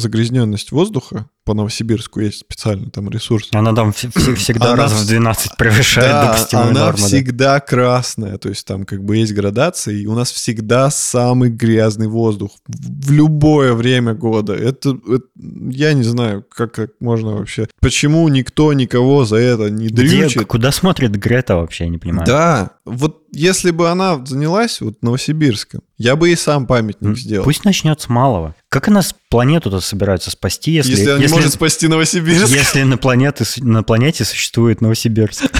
[0.00, 3.48] загрязненность воздуха, по Новосибирску есть специальный там ресурс.
[3.52, 3.92] Она там
[4.36, 6.98] всегда она раз в 12 превышает да, допустимую она норму.
[6.98, 7.60] она всегда да?
[7.60, 12.52] красная, то есть там как бы есть градация, и у нас всегда самый грязный воздух
[12.66, 14.54] в любое время года.
[14.54, 15.26] Это, это
[15.70, 17.68] я не знаю, как, как можно вообще...
[17.80, 20.36] Почему никто никого за это не дрючит?
[20.36, 22.26] Где, куда смотрит Грета вообще, я не понимаю.
[22.26, 27.44] Да, вот если бы она занялась вот Новосибирском, я бы и сам памятник сделал.
[27.44, 28.54] Пусть начнет с малого.
[28.68, 30.92] Как она планету-то собирается спасти, если...
[30.92, 32.52] Если она если, не может спасти Новосибирск.
[32.52, 35.44] Если на, планете, на планете существует Новосибирск.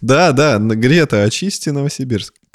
[0.00, 2.34] Да, да, Грета, очисти Новосибирск.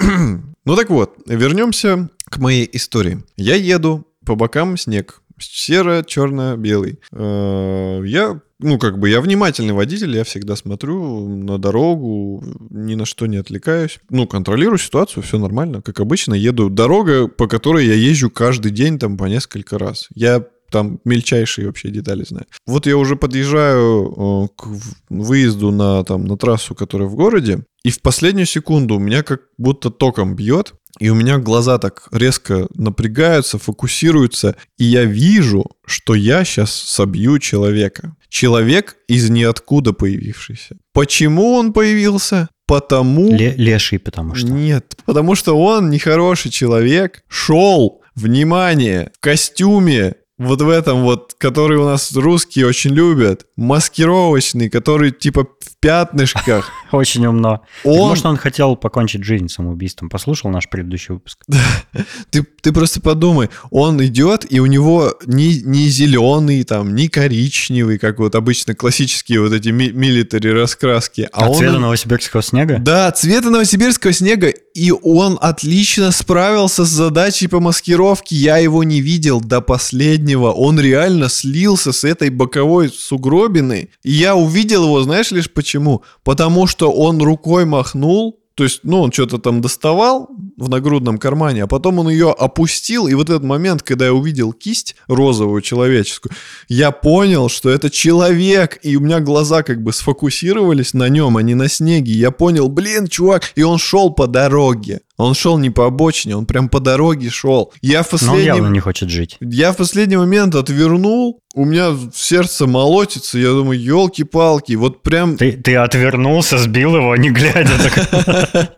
[0.66, 3.22] Ну так вот, вернемся к моей истории.
[3.36, 7.00] Я еду, по бокам снег, серо, черно, белый.
[7.12, 13.04] Э, я ну, как бы я внимательный водитель, я всегда смотрю на дорогу, ни на
[13.04, 13.98] что не отвлекаюсь.
[14.08, 15.82] Ну, контролирую ситуацию, все нормально.
[15.82, 16.70] Как обычно, еду.
[16.70, 20.08] Дорога, по которой я езжу каждый день там по несколько раз.
[20.14, 22.46] Я там мельчайшие вообще детали знаю.
[22.66, 24.66] Вот я уже подъезжаю к
[25.10, 29.42] выезду на, там, на трассу, которая в городе, и в последнюю секунду у меня как
[29.58, 36.14] будто током бьет, и у меня глаза так резко напрягаются, фокусируются, и я вижу, что
[36.14, 38.16] я сейчас собью человека.
[38.28, 40.78] Человек из ниоткуда появившийся.
[40.92, 42.48] Почему он появился?
[42.66, 43.30] Потому...
[43.30, 44.48] Ле леший, потому что.
[44.48, 51.78] Нет, потому что он нехороший человек, шел, внимание, в костюме вот в этом вот, который
[51.78, 55.46] у нас русские очень любят, маскировочный, который типа
[55.84, 56.70] пятнышках.
[56.92, 57.60] Очень умно.
[57.84, 60.08] Он- Может, он хотел покончить жизнь самоубийством.
[60.08, 61.44] Послушал наш предыдущий выпуск.
[62.30, 67.98] Ты, ты просто подумай, он идет, и у него ни, ни зеленый, там, ни коричневый,
[67.98, 71.28] как вот обычно классические вот эти ми- милитари раскраски.
[71.32, 71.56] А он...
[71.58, 72.78] цвета новосибирского снега?
[72.78, 78.34] Да, цвета новосибирского снега, и он отлично справился с задачей по маскировке.
[78.34, 80.50] Я его не видел до последнего.
[80.50, 83.90] Он реально слился с этой боковой сугробиной.
[84.02, 85.73] И я увидел его, знаешь лишь почему?
[86.22, 91.64] Потому что он рукой махнул, то есть, ну, он что-то там доставал в нагрудном кармане,
[91.64, 96.32] а потом он ее опустил, и вот этот момент, когда я увидел кисть розовую человеческую,
[96.68, 101.42] я понял, что это человек, и у меня глаза как бы сфокусировались на нем, а
[101.42, 102.12] не на снеге.
[102.12, 105.00] Я понял, блин, чувак, и он шел по дороге.
[105.16, 107.72] Он шел не по обочине, он прям по дороге шел.
[107.80, 108.46] Я в Но он последний...
[108.46, 109.36] явно не хочет жить.
[109.40, 115.36] Я в последний момент отвернул, у меня сердце молотится, я думаю, елки-палки, вот прям...
[115.36, 117.70] Ты, ты отвернулся, сбил его, не глядя.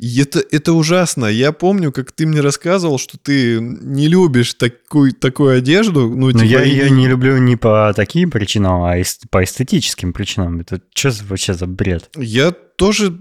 [0.00, 1.26] Это, это ужасно.
[1.26, 6.08] Я помню, как ты мне рассказывал, что ты не любишь такую, такую одежду.
[6.08, 8.96] Ну, типа, я ее не люблю не по таким причинам, а
[9.30, 10.60] по эстетическим причинам.
[10.60, 12.10] Это что вообще за бред?
[12.16, 13.16] Я тоже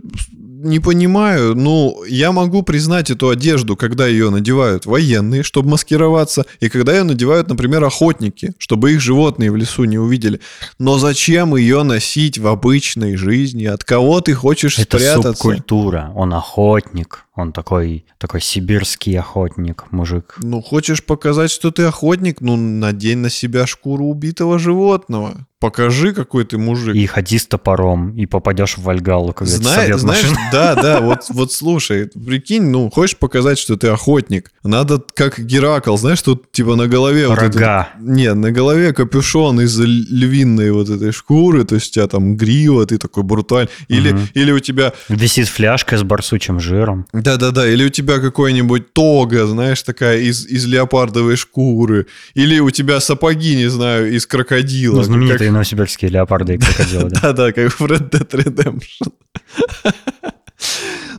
[0.63, 1.55] не понимаю.
[1.55, 7.03] Ну, я могу признать эту одежду, когда ее надевают военные, чтобы маскироваться, и когда ее
[7.03, 10.39] надевают, например, охотники, чтобы их животные в лесу не увидели.
[10.79, 13.65] Но зачем ее носить в обычной жизни?
[13.65, 15.33] От кого ты хочешь Это спрятаться?
[15.33, 16.11] субкультура.
[16.15, 17.25] Он охотник.
[17.35, 20.35] Он такой, такой сибирский охотник, мужик.
[20.43, 22.41] Ну, хочешь показать, что ты охотник?
[22.41, 25.47] Ну, надень на себя шкуру убитого животного.
[25.63, 26.93] Покажи, какой ты мужик.
[26.93, 30.49] И ходи с топором, и попадешь в Вальгалу, когда Знай- собьет знаешь, машина.
[30.51, 35.95] да, да, вот, вот слушай, прикинь, ну, хочешь показать, что ты охотник, надо как Геракл,
[35.95, 37.29] знаешь, тут типа на голове...
[37.29, 37.89] вот это- Рога.
[38.01, 42.85] не, на голове капюшон из львиной вот этой шкуры, то есть у тебя там грива,
[42.85, 44.27] ты такой бруталь, или, Мгм.
[44.33, 47.05] или у тебя Висит фляжка с барсучим жиром.
[47.13, 52.99] Да-да-да, или у тебя какой-нибудь тога, знаешь, такая из, из леопардовой шкуры, или у тебя
[52.99, 54.97] сапоги, не знаю, из крокодила.
[54.97, 57.19] Ну, знаменитые новосибирские леопарды и крокодилы, да.
[57.21, 59.13] Да-да, как в Red Dead Redemption.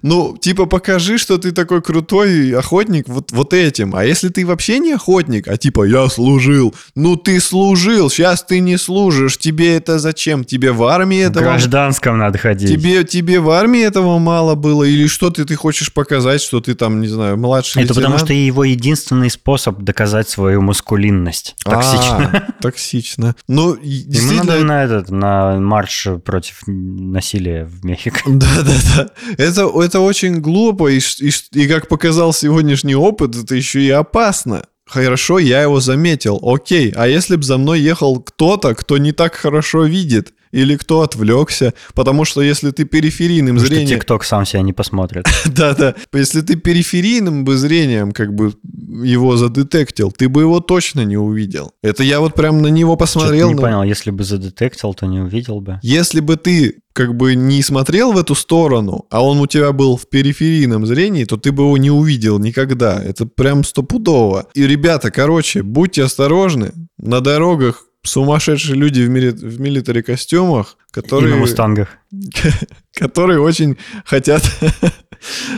[0.02, 3.94] Ну, типа, покажи, что ты такой крутой охотник вот, вот этим.
[3.96, 6.74] А если ты вообще не охотник, а типа, я служил.
[6.94, 9.38] Ну, ты служил, сейчас ты не служишь.
[9.38, 10.44] Тебе это зачем?
[10.44, 11.44] Тебе в армии В этого...
[11.44, 12.68] гражданском надо ходить.
[12.68, 14.85] Тебе, тебе в армии этого мало было?
[14.85, 18.28] Или что ты, ты хочешь показать, что ты там, не знаю, младший Это потому лейтенант?
[18.28, 21.57] что его единственный способ доказать свою мускулинность.
[21.64, 22.44] Токсично.
[22.48, 23.37] А, токсично.
[23.48, 24.44] Ну, и Ему действительно...
[24.44, 28.20] надо на этот, на марш против насилия в Мехико.
[28.35, 29.11] Да, да, да.
[29.36, 34.64] Это, это очень глупо, и, и и как показал сегодняшний опыт, это еще и опасно.
[34.86, 36.38] Хорошо, я его заметил.
[36.42, 41.02] Окей, а если бы за мной ехал кто-то, кто не так хорошо видит, или кто
[41.02, 43.98] отвлекся, потому что если ты периферийным Потому зрением...
[43.98, 45.26] ТикТок сам себя не посмотрит.
[45.46, 45.94] Да-да.
[46.12, 48.54] Если ты периферийным бы зрением как бы
[49.02, 51.72] его задетектил, ты бы его точно не увидел.
[51.82, 53.48] Это я вот прям на него посмотрел.
[53.48, 55.80] не понял, если бы задетектил, то не увидел бы.
[55.82, 59.96] Если бы ты как бы не смотрел в эту сторону, а он у тебя был
[59.96, 63.02] в периферийном зрении, то ты бы его не увидел никогда.
[63.02, 64.46] Это прям стопудово.
[64.54, 66.70] И, ребята, короче, будьте осторожны.
[66.96, 71.34] На дорогах сумасшедшие люди в, мили- в милитари костюмах, И которые...
[71.34, 71.88] на мустангах.
[72.94, 74.42] которые очень хотят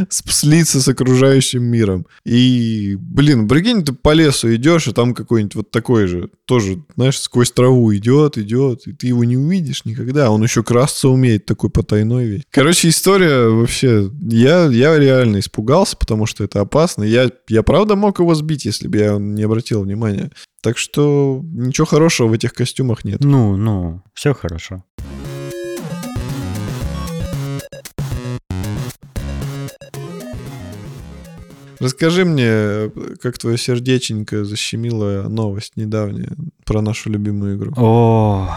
[0.09, 2.07] слиться с окружающим миром.
[2.25, 7.21] И, блин, прикинь, ты по лесу идешь, и там какой-нибудь вот такой же, тоже, знаешь,
[7.21, 10.31] сквозь траву идет, идет, и ты его не увидишь никогда.
[10.31, 12.43] Он еще красться умеет, такой потайной весь.
[12.51, 14.11] Короче, история вообще...
[14.23, 17.05] Я, я реально испугался, потому что это опасно.
[17.05, 20.31] Я, я правда мог его сбить, если бы я не обратил внимания.
[20.63, 23.23] Так что ничего хорошего в этих костюмах нет.
[23.23, 24.85] Ну, ну, все хорошо.
[31.79, 36.33] Расскажи мне, как твое сердеченько защемило новость недавняя
[36.65, 37.73] про нашу любимую игру.
[37.77, 38.49] О,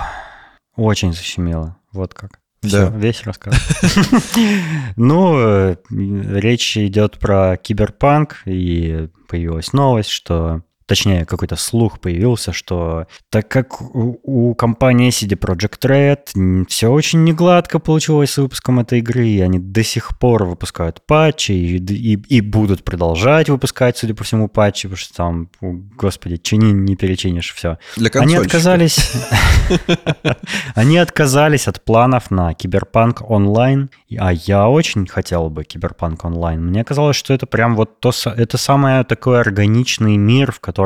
[0.76, 1.78] очень защемило.
[1.92, 2.40] Вот как.
[2.62, 2.90] Да.
[2.90, 3.56] весь рассказ.
[4.96, 13.06] Ну, э, речь идет про киберпанк, и появилась новость, что точнее, какой-то слух появился, что
[13.30, 19.00] так как у, у компании CD Projekt Red все очень негладко получилось с выпуском этой
[19.00, 24.16] игры, и они до сих пор выпускают патчи и, и, и будут продолжать выпускать, судя
[24.16, 27.78] по всему, патчи, потому что там, господи, чини не перечинишь все.
[27.96, 29.14] Для Они отказались,
[30.74, 36.66] они отказались от планов на Киберпанк онлайн, а я очень хотел бы Киберпанк онлайн.
[36.66, 40.79] Мне казалось, что это прям вот то, это самый такой органичный мир, в котором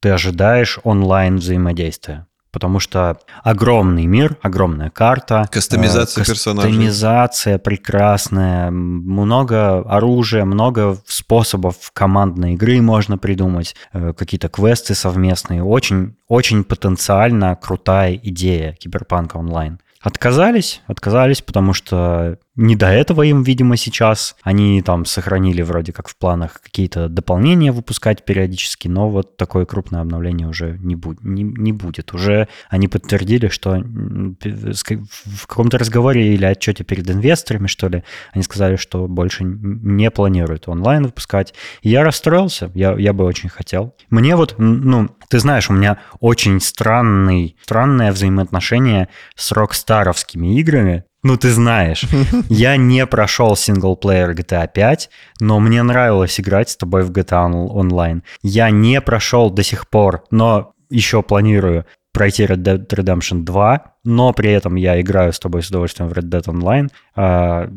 [0.00, 5.46] ты ожидаешь онлайн взаимодействия потому что огромный мир, огромная карта.
[5.52, 6.70] Кастомизация э, персонажей.
[6.70, 15.62] Кастомизация прекрасная, много оружия, много способов командной игры можно придумать, э, какие-то квесты совместные.
[15.62, 19.78] Очень, очень потенциально крутая идея Киберпанка онлайн.
[20.00, 24.36] Отказались, отказались, потому что не до этого им, видимо, сейчас.
[24.42, 30.00] Они там сохранили вроде как в планах какие-то дополнения выпускать периодически, но вот такое крупное
[30.00, 32.14] обновление уже не, бу- не, не будет.
[32.14, 38.76] Уже они подтвердили, что в каком-то разговоре или отчете перед инвесторами, что ли, они сказали,
[38.76, 41.52] что больше не планируют онлайн выпускать.
[41.82, 43.94] И я расстроился, я, я бы очень хотел.
[44.08, 51.36] Мне вот, ну, ты знаешь, у меня очень странный, странное взаимоотношение с рокстаровскими играми, ну,
[51.36, 52.04] ты знаешь,
[52.48, 55.10] я не прошел синглплеер GTA 5,
[55.40, 58.22] но мне нравилось играть с тобой в GTA Online.
[58.42, 61.84] Я не прошел до сих пор, но еще планирую
[62.16, 66.14] пройти Red Dead Redemption 2, но при этом я играю с тобой с удовольствием в
[66.14, 66.88] Red Dead Online.
[67.14, 67.68] А,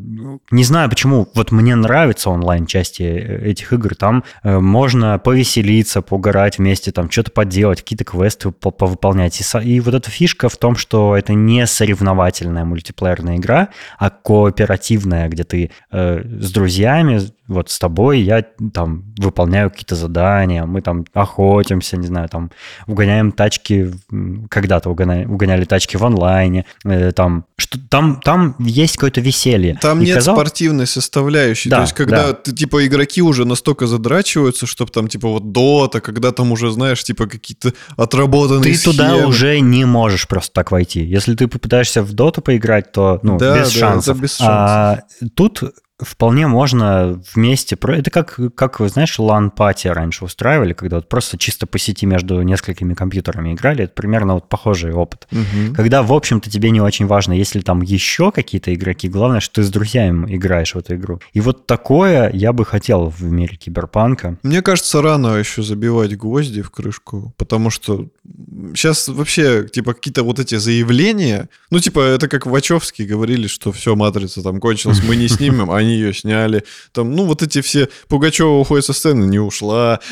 [0.50, 6.90] не знаю почему, вот мне нравятся онлайн-части этих игр, там э, можно повеселиться, поугарать вместе,
[6.90, 9.38] там что-то поделать, какие-то квесты повыполнять.
[9.38, 13.68] И, и вот эта фишка в том, что это не соревновательная мультиплеерная игра,
[13.98, 17.20] а кооперативная, где ты э, с друзьями,
[17.50, 18.42] вот с тобой я
[18.72, 22.50] там выполняю какие-то задания, мы там охотимся, не знаю, там
[22.86, 23.92] угоняем тачки,
[24.48, 29.78] когда-то угоняли, угоняли тачки в онлайн, онлайне, э, там, что, там, там есть какое-то веселье.
[29.80, 30.40] Там и нет казалось...
[30.40, 31.70] спортивной составляющей.
[31.70, 32.32] Да, То есть, когда да.
[32.32, 37.02] ты, типа, игроки уже настолько задрачиваются, чтобы там, типа, вот дота, когда там уже, знаешь,
[37.02, 38.96] типа, какие-то отработанные Ты схемы.
[38.96, 41.04] туда уже не можешь просто так войти.
[41.04, 44.20] Если ты попытаешься в доту поиграть, то, ну, да, без да, шансов.
[44.20, 44.48] Без шансов.
[44.48, 45.02] А
[45.34, 45.62] тут
[46.02, 47.76] вполне можно вместе...
[47.80, 52.40] Это как, как знаешь, LAN party раньше устраивали, когда вот просто чисто по сети между
[52.42, 53.84] несколькими компьютерами играли.
[53.84, 55.26] Это примерно вот похожий опыт.
[55.32, 55.74] Угу.
[55.74, 59.62] Когда, в общем-то, тебе не очень важно, если там еще какие-то игроки, главное, что ты
[59.62, 61.20] с друзьями играешь в эту игру.
[61.32, 64.38] И вот такое я бы хотел в мире киберпанка.
[64.42, 68.08] Мне кажется, рано еще забивать гвозди в крышку, потому что
[68.74, 73.94] сейчас вообще, типа, какие-то вот эти заявления, ну, типа, это как Вачовски говорили, что все,
[73.96, 76.64] матрица там кончилась, мы не снимем, они ее сняли.
[76.92, 77.88] Там, ну, вот эти все...
[78.08, 80.00] Пугачева уходит со сцены, не ушла.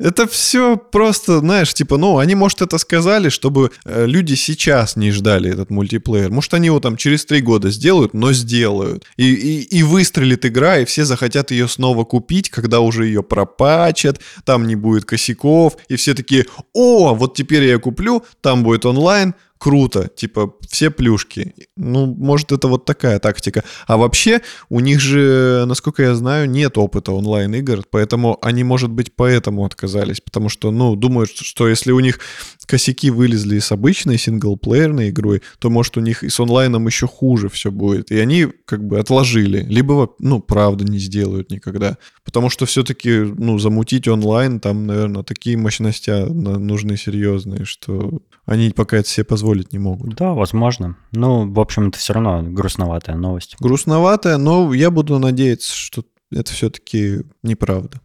[0.00, 5.10] Это все просто, знаешь, типа, ну, они, может, это сказали, чтобы э, люди сейчас не
[5.10, 6.30] ждали этот мультиплеер.
[6.30, 9.04] Может, они его там через три года сделают, но сделают.
[9.18, 14.22] И, и, и выстрелит игра, и все захотят ее снова купить, когда уже ее пропачат,
[14.44, 19.34] там не будет косяков, и все такие, о, вот теперь я куплю, там будет онлайн,
[19.60, 21.54] круто, типа все плюшки.
[21.76, 23.62] Ну, может, это вот такая тактика.
[23.86, 24.40] А вообще,
[24.70, 30.22] у них же, насколько я знаю, нет опыта онлайн-игр, поэтому они, может быть, поэтому отказались,
[30.22, 32.20] потому что, ну, думают, что если у них
[32.64, 37.50] косяки вылезли с обычной синглплеерной игрой, то, может, у них и с онлайном еще хуже
[37.50, 38.10] все будет.
[38.10, 39.62] И они как бы отложили.
[39.68, 41.98] Либо, ну, правда, не сделают никогда.
[42.24, 48.98] Потому что все-таки, ну, замутить онлайн, там, наверное, такие мощности нужны серьезные, что они пока
[48.98, 50.14] это себе позволить не могут.
[50.14, 50.96] Да, возможно.
[51.12, 53.56] Ну, в общем, это все равно грустноватая новость.
[53.58, 58.00] Грустноватая, но я буду надеяться, что это все-таки неправда.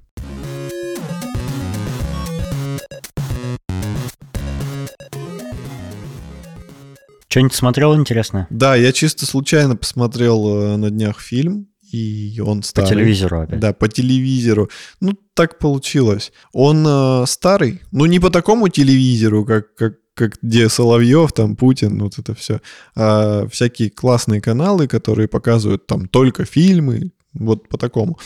[7.28, 8.48] Что-нибудь смотрел интересное?
[8.50, 12.90] Да, я чисто случайно посмотрел э, на днях фильм, и он старый.
[12.90, 13.60] По телевизору опять?
[13.60, 14.70] Да, по телевизору.
[15.02, 16.32] Ну, так получилось.
[16.54, 22.02] Он э, старый, ну, не по такому телевизору, как, как как где Соловьев, там Путин,
[22.02, 22.62] вот это все.
[22.96, 28.18] А всякие классные каналы, которые показывают там только фильмы, вот по такому.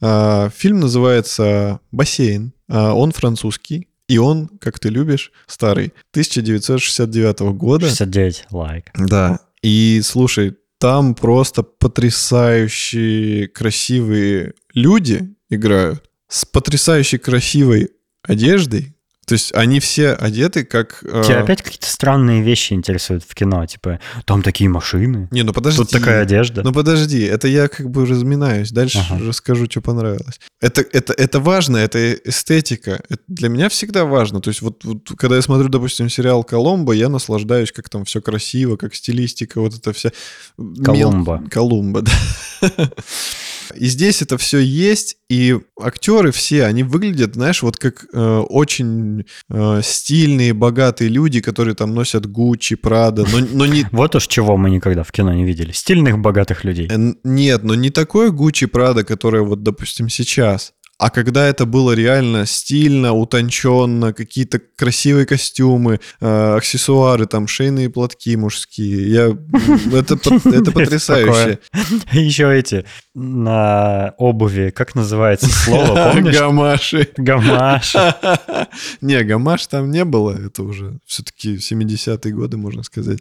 [0.00, 2.52] А, фильм называется «Бассейн».
[2.68, 3.88] А, он французский.
[4.08, 7.86] И он, как ты любишь, старый, 1969 года.
[7.86, 8.86] 69, лайк.
[8.94, 9.06] Like.
[9.06, 9.40] Да.
[9.62, 17.90] И слушай, там просто потрясающие красивые люди играют с потрясающе красивой
[18.22, 18.95] одеждой,
[19.26, 21.02] то есть они все одеты как...
[21.02, 21.22] Э...
[21.24, 25.78] Тебя опять какие-то странные вещи интересуют в кино, типа, там такие машины, не, ну подожди,
[25.78, 26.62] тут такая одежда.
[26.62, 29.22] Ну подожди, это я как бы разминаюсь, дальше ага.
[29.26, 30.40] расскажу, что понравилось.
[30.60, 33.02] Это, это, это важно, это эстетика.
[33.08, 34.40] Это для меня всегда важно.
[34.40, 38.22] То есть вот, вот когда я смотрю, допустим, сериал «Коломбо», я наслаждаюсь, как там все
[38.22, 40.12] красиво, как стилистика, вот это вся...
[40.56, 41.38] Колумба.
[41.38, 41.50] Мел...
[41.50, 42.12] Колумба, да.
[43.74, 49.24] И здесь это все есть, и актеры все, они выглядят, знаешь, вот как э, очень
[49.50, 53.84] э, стильные, богатые люди, которые там носят Гуччи, Прада, но, но не...
[53.92, 55.72] Вот уж чего мы никогда в кино не видели.
[55.72, 56.88] Стильных, богатых людей.
[57.24, 62.46] Нет, но не такое Гуччи, Прада, которое вот, допустим, сейчас, А когда это было реально
[62.46, 69.36] стильно, утонченно, какие-то красивые костюмы, э, аксессуары, там, шейные платки мужские, я...
[69.92, 70.14] это,
[70.48, 71.58] это потрясающе.
[72.12, 76.34] Еще эти на обуви, как называется слово, помнишь?
[76.34, 77.08] Гамаши.
[77.18, 78.14] Гамаши.
[79.02, 83.18] Не, гамаш там не было, это уже все-таки 70-е годы, можно сказать.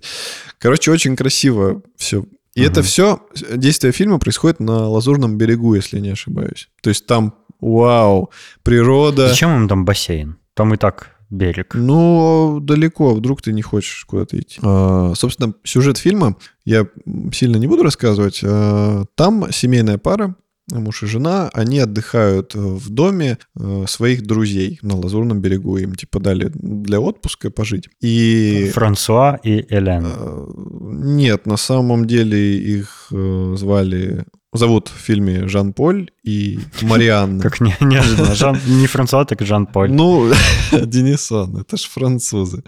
[0.60, 2.24] Короче, очень красиво все
[2.56, 2.72] и угу.
[2.72, 3.22] это все,
[3.54, 6.70] действие фильма происходит на Лазурном берегу, если не ошибаюсь.
[6.82, 8.32] То есть там Вау,
[8.64, 9.30] природа.
[9.30, 10.38] Зачем им там бассейн?
[10.54, 11.74] Там и так берег.
[11.76, 14.60] Ну, далеко, вдруг ты не хочешь куда-то идти.
[14.64, 16.88] А, собственно, сюжет фильма я
[17.34, 18.42] сильно не буду рассказывать.
[18.44, 20.36] А, там семейная пара,
[20.72, 25.78] муж и жена, они отдыхают в доме э, своих друзей на Лазурном берегу.
[25.78, 27.90] Им типа дали для отпуска пожить.
[28.02, 28.72] И...
[28.74, 30.06] Франсуа и Элен.
[30.06, 37.42] А, нет, на самом деле их э, звали зовут в фильме Жан-Поль и Марианна.
[37.42, 38.36] Как не, неожиданно.
[38.36, 39.92] Жан, не Франсуа, так Жан-Поль.
[39.92, 40.32] Ну,
[40.72, 42.64] Денисон, это ж французы.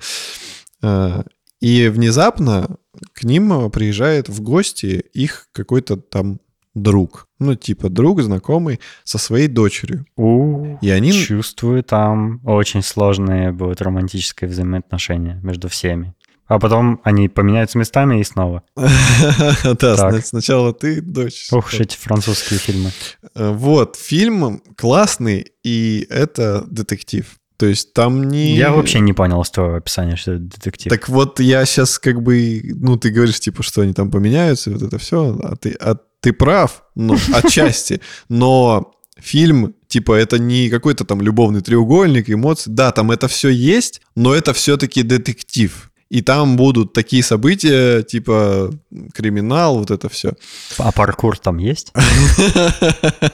[1.59, 2.77] И внезапно
[3.13, 6.39] к ним приезжает в гости их какой-то там
[6.81, 7.27] друг.
[7.39, 10.05] Ну, типа друг, знакомый со своей дочерью.
[10.15, 11.11] У, и они...
[11.11, 16.13] Чувствую, там очень сложные будут романтические взаимоотношения между всеми.
[16.47, 18.63] А потом они поменяются местами и снова.
[19.79, 21.49] Да, сначала ты, дочь.
[21.51, 22.91] Ух, эти французские фильмы.
[23.35, 27.25] Э, вот, фильм классный, и это детектив.
[27.57, 28.55] То есть там не...
[28.55, 30.91] Я вообще не понял с твоего описания, что это детектив.
[30.91, 32.61] Так вот, я сейчас как бы...
[32.63, 35.35] Ну, ты говоришь, типа, что они там поменяются, вот это все.
[35.41, 38.01] А ты, а ты прав, ну, отчасти.
[38.29, 42.69] Но фильм, типа, это не какой-то там любовный треугольник, эмоции.
[42.69, 48.71] Да, там это все есть, но это все-таки детектив и там будут такие события, типа
[49.13, 50.33] криминал, вот это все.
[50.77, 51.91] А паркур там есть?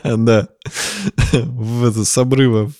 [0.03, 0.47] Да.
[2.03, 2.71] С обрыва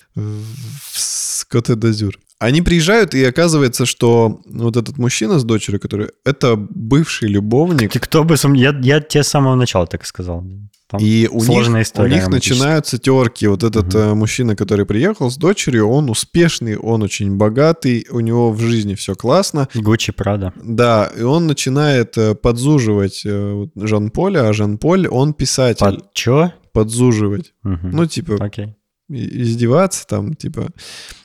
[1.43, 2.13] в Коте д'Азюр.
[2.39, 6.09] Они приезжают, и оказывается, что вот этот мужчина с дочерью, который...
[6.25, 7.93] Это бывший любовник.
[7.93, 8.35] Ты кто бы...
[8.55, 10.43] Я, я тебе с самого начала так и сказал.
[10.89, 13.47] Там и у них, у них начинаются терки.
[13.47, 14.15] Вот этот угу.
[14.15, 19.15] мужчина, который приехал с дочерью, он успешный, он очень богатый, у него в жизни все
[19.15, 19.69] классно.
[19.73, 20.51] Гуччи Прада.
[20.61, 25.85] Да, и он начинает э, подзуживать э, Жан-Поля, а Жан-Поль, он писатель.
[25.85, 26.51] Под чё?
[26.73, 27.53] Подзуживать.
[27.63, 27.87] Угу.
[27.91, 28.35] Ну, типа...
[28.43, 28.75] Окей
[29.09, 30.69] издеваться там, типа,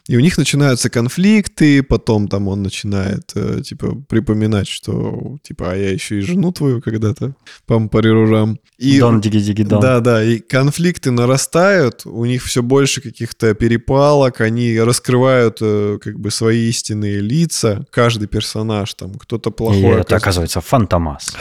[0.09, 5.76] и у них начинаются конфликты, потом там он начинает, э, типа, припоминать, что, типа, а
[5.76, 7.35] я еще и жену твою когда-то
[7.66, 8.59] пампарирурам.
[8.79, 9.81] И, дон диги диги дон.
[9.81, 16.18] Да, да, и конфликты нарастают, у них все больше каких-то перепалок, они раскрывают, э, как
[16.18, 19.79] бы, свои истинные лица, каждый персонаж, там, кто-то плохой.
[19.81, 21.37] И это, оказывается, Фантомас.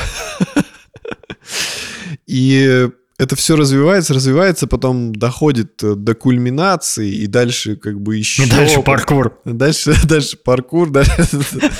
[2.27, 2.89] И
[3.19, 8.43] это все развивается, развивается, потом доходит э, до кульминации, и дальше как бы еще...
[8.43, 9.39] И дальше паркур.
[9.43, 11.27] Дальше, дальше паркур, дальше,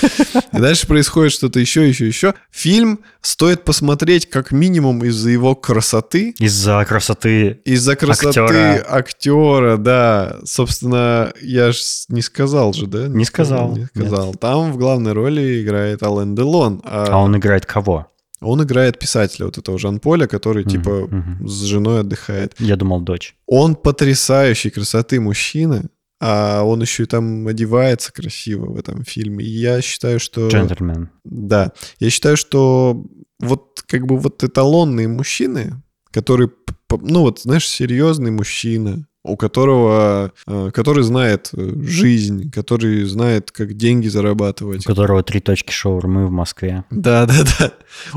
[0.51, 2.33] дальше происходит что-то еще, еще, еще.
[2.49, 6.33] Фильм стоит посмотреть как минимум из-за его красоты.
[6.39, 8.85] Из-за красоты Из-за красоты актера.
[8.89, 10.37] актера, да.
[10.43, 11.79] Собственно, я же
[12.09, 13.07] не сказал же, да?
[13.07, 13.77] Не сказал.
[13.77, 14.27] Не сказал.
[14.29, 14.39] Нет.
[14.39, 16.81] Там в главной роли играет Ален Делон.
[16.83, 18.07] А, а он играет кого?
[18.41, 21.47] Он играет писателя вот этого Жан-Поля, который mm-hmm, типа mm-hmm.
[21.47, 22.53] с женой отдыхает.
[22.59, 23.35] Я думал, дочь.
[23.47, 29.43] Он потрясающей красоты мужчина, а он еще и там одевается красиво в этом фильме.
[29.43, 30.47] И я считаю, что...
[30.47, 31.09] Джентльмен.
[31.23, 31.73] Да.
[31.99, 33.05] Я считаю, что
[33.39, 35.81] вот как бы вот эталонные мужчины,
[36.11, 36.49] которые,
[36.89, 43.73] ну вот, знаешь, серьезный мужчина, у которого, э, который знает э, жизнь, который знает, как
[43.73, 44.85] деньги зарабатывать.
[44.85, 46.85] У которого три точки шаурмы в Москве.
[46.89, 47.73] Да, да, да.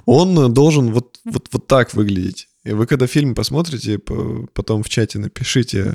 [0.06, 2.48] Он должен вот, вот, вот так выглядеть.
[2.64, 5.94] И вы когда фильм посмотрите, потом в чате напишите.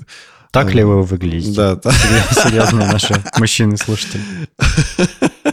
[0.51, 1.55] Так ли вы выглядите?
[1.55, 1.91] Да, да.
[1.91, 4.21] Серьезно, наши мужчины-слушатели.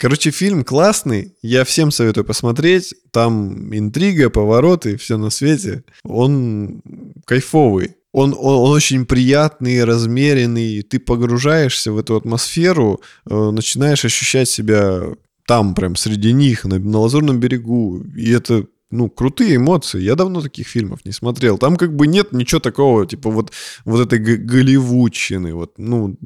[0.00, 2.94] Короче, фильм классный, я всем советую посмотреть.
[3.10, 5.84] Там интрига, повороты, все на свете.
[6.04, 6.82] Он
[7.26, 14.48] кайфовый он, он, он очень приятный, размеренный, ты погружаешься в эту атмосферу, э, начинаешь ощущать
[14.48, 15.02] себя
[15.46, 20.00] там, прям среди них, на, на Лазурном берегу, и это ну, крутые эмоции.
[20.00, 21.58] Я давно таких фильмов не смотрел.
[21.58, 23.52] Там как бы нет ничего такого, типа вот,
[23.84, 26.16] вот этой голливудщины, вот, ну,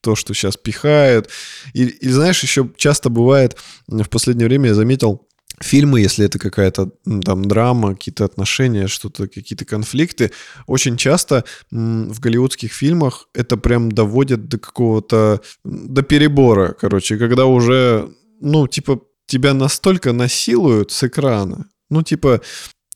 [0.00, 1.28] то, что сейчас пихают.
[1.74, 3.56] И, и знаешь, еще часто бывает,
[3.86, 5.27] в последнее время я заметил,
[5.60, 6.90] фильмы, если это какая-то
[7.24, 10.30] там драма, какие-то отношения, что-то, какие-то конфликты,
[10.66, 18.10] очень часто в голливудских фильмах это прям доводят до какого-то, до перебора, короче, когда уже,
[18.40, 22.40] ну, типа, тебя настолько насилуют с экрана, ну, типа,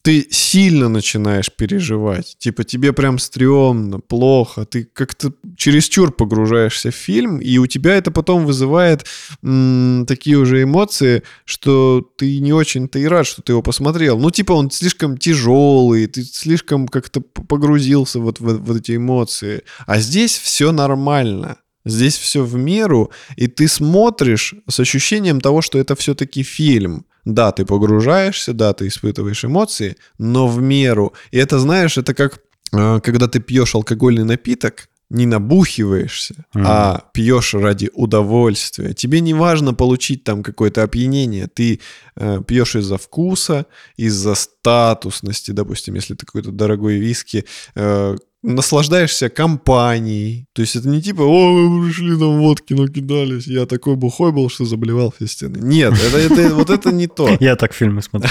[0.02, 2.36] ты сильно начинаешь переживать.
[2.38, 4.64] Типа тебе прям стрёмно, плохо.
[4.64, 9.06] Ты как-то чересчур погружаешься в фильм, и у тебя это потом вызывает
[9.42, 14.18] м- такие уже эмоции, что ты не очень-то и рад, что ты его посмотрел.
[14.18, 19.62] Ну, типа он слишком тяжелый, ты слишком как-то погрузился вот в, в эти эмоции.
[19.86, 21.58] А здесь все нормально.
[21.84, 27.06] Здесь все в меру, и ты смотришь с ощущением того, что это все-таки фильм.
[27.24, 31.12] Да, ты погружаешься, да, ты испытываешь эмоции, но в меру.
[31.30, 32.40] И это, знаешь, это как
[32.72, 36.62] э, когда ты пьешь алкогольный напиток, не набухиваешься, mm.
[36.64, 38.94] а пьешь ради удовольствия.
[38.94, 41.48] Тебе не важно получить там какое-то опьянение.
[41.48, 41.80] Ты
[42.16, 43.66] э, пьешь из-за вкуса,
[43.96, 47.44] из-за статусности, допустим, если ты какой-то дорогой виски,
[47.74, 50.46] э, наслаждаешься компанией.
[50.52, 54.50] То есть это не типа, о, мы пришли там водки накидались, я такой бухой был,
[54.50, 55.58] что заболевал все стены.
[55.58, 57.36] Нет, это, это, вот это не то.
[57.40, 58.30] Я так фильмы смотрю.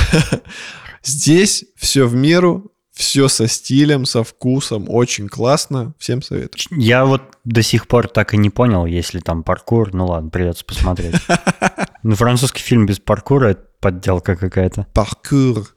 [1.03, 6.61] Здесь все в меру, все со стилем, со вкусом, очень классно, всем советую.
[6.71, 10.65] Я вот до сих пор так и не понял, если там паркур, ну ладно, придется
[10.65, 11.15] посмотреть.
[12.03, 14.87] Ну, французский фильм без паркура— это подделка какая-то.
[14.91, 15.67] Паркур.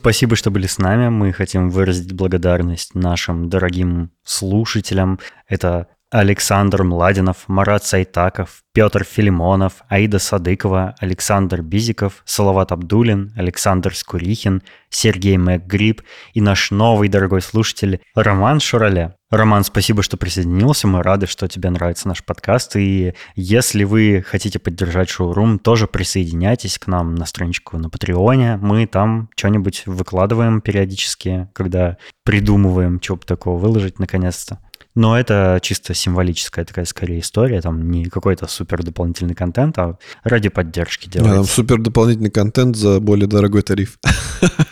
[0.00, 1.08] Спасибо, что были с нами.
[1.08, 5.18] Мы хотим выразить благодарность нашим дорогим слушателям.
[5.48, 14.62] Это Александр Младинов, Марат Сайтаков, Петр Филимонов, Аида Садыкова, Александр Бизиков, Салават Абдулин, Александр Скурихин,
[14.88, 16.00] Сергей Макгриб
[16.32, 19.16] и наш новый дорогой слушатель Роман Шурале.
[19.30, 20.86] Роман, спасибо, что присоединился.
[20.86, 22.76] Мы рады, что тебе нравится наш подкаст.
[22.76, 28.56] И если вы хотите поддержать шоурум, тоже присоединяйтесь к нам на страничку на Патреоне.
[28.56, 34.60] Мы там что-нибудь выкладываем периодически, когда придумываем, что бы такого выложить наконец-то.
[34.98, 40.48] Но это чисто символическая такая скорее история, там не какой-то супер дополнительный контент, а ради
[40.48, 41.30] поддержки делается.
[41.30, 44.00] Да, там супер дополнительный контент за более дорогой тариф.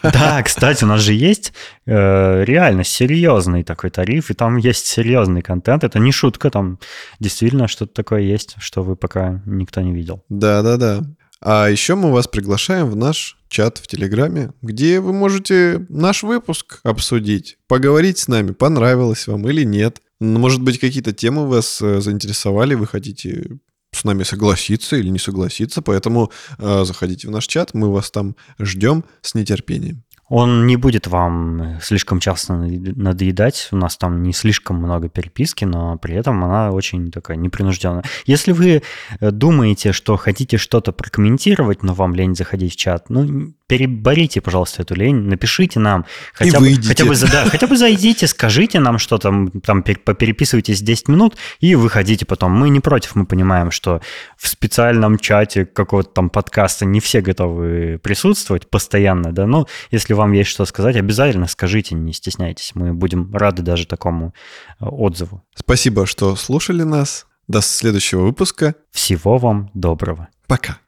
[0.02, 1.52] Да, кстати, у нас же есть
[1.84, 5.82] э, реально серьезный такой тариф, и там есть серьезный контент.
[5.82, 6.78] Это не шутка, там
[7.18, 10.24] действительно что-то такое есть, что вы пока никто не видел.
[10.28, 11.02] Да, да, да.
[11.40, 16.80] А еще мы вас приглашаем в наш чат в Телеграме, где вы можете наш выпуск
[16.82, 20.00] обсудить, поговорить с нами, понравилось вам или нет.
[20.18, 23.58] Может быть, какие-то темы вас э, заинтересовали, вы хотите
[23.92, 28.34] с нами согласиться или не согласиться, поэтому э, заходите в наш чат, мы вас там
[28.58, 30.04] ждем с нетерпением.
[30.28, 33.68] Он не будет вам слишком часто надоедать.
[33.70, 38.04] У нас там не слишком много переписки, но при этом она очень такая непринужденная.
[38.24, 38.82] Если вы
[39.20, 44.82] э, думаете, что хотите что-то прокомментировать, но вам лень заходить в чат, ну, переборите, пожалуйста,
[44.82, 46.06] эту лень, напишите нам.
[46.32, 51.08] Хотя, бы, хотя, бы, да, хотя бы зайдите, скажите нам что там, там попереписывайтесь 10
[51.08, 52.52] минут и выходите потом.
[52.52, 54.00] Мы не против, мы понимаем, что
[54.36, 60.32] в специальном чате какого-то там подкаста не все готовы присутствовать постоянно, да, но если вам
[60.32, 62.72] есть что сказать, обязательно скажите, не стесняйтесь.
[62.74, 64.34] Мы будем рады даже такому
[64.80, 65.42] э, отзыву.
[65.54, 67.26] Спасибо, что слушали нас.
[67.48, 68.74] До следующего выпуска.
[68.90, 70.28] Всего вам доброго.
[70.48, 70.78] Пока.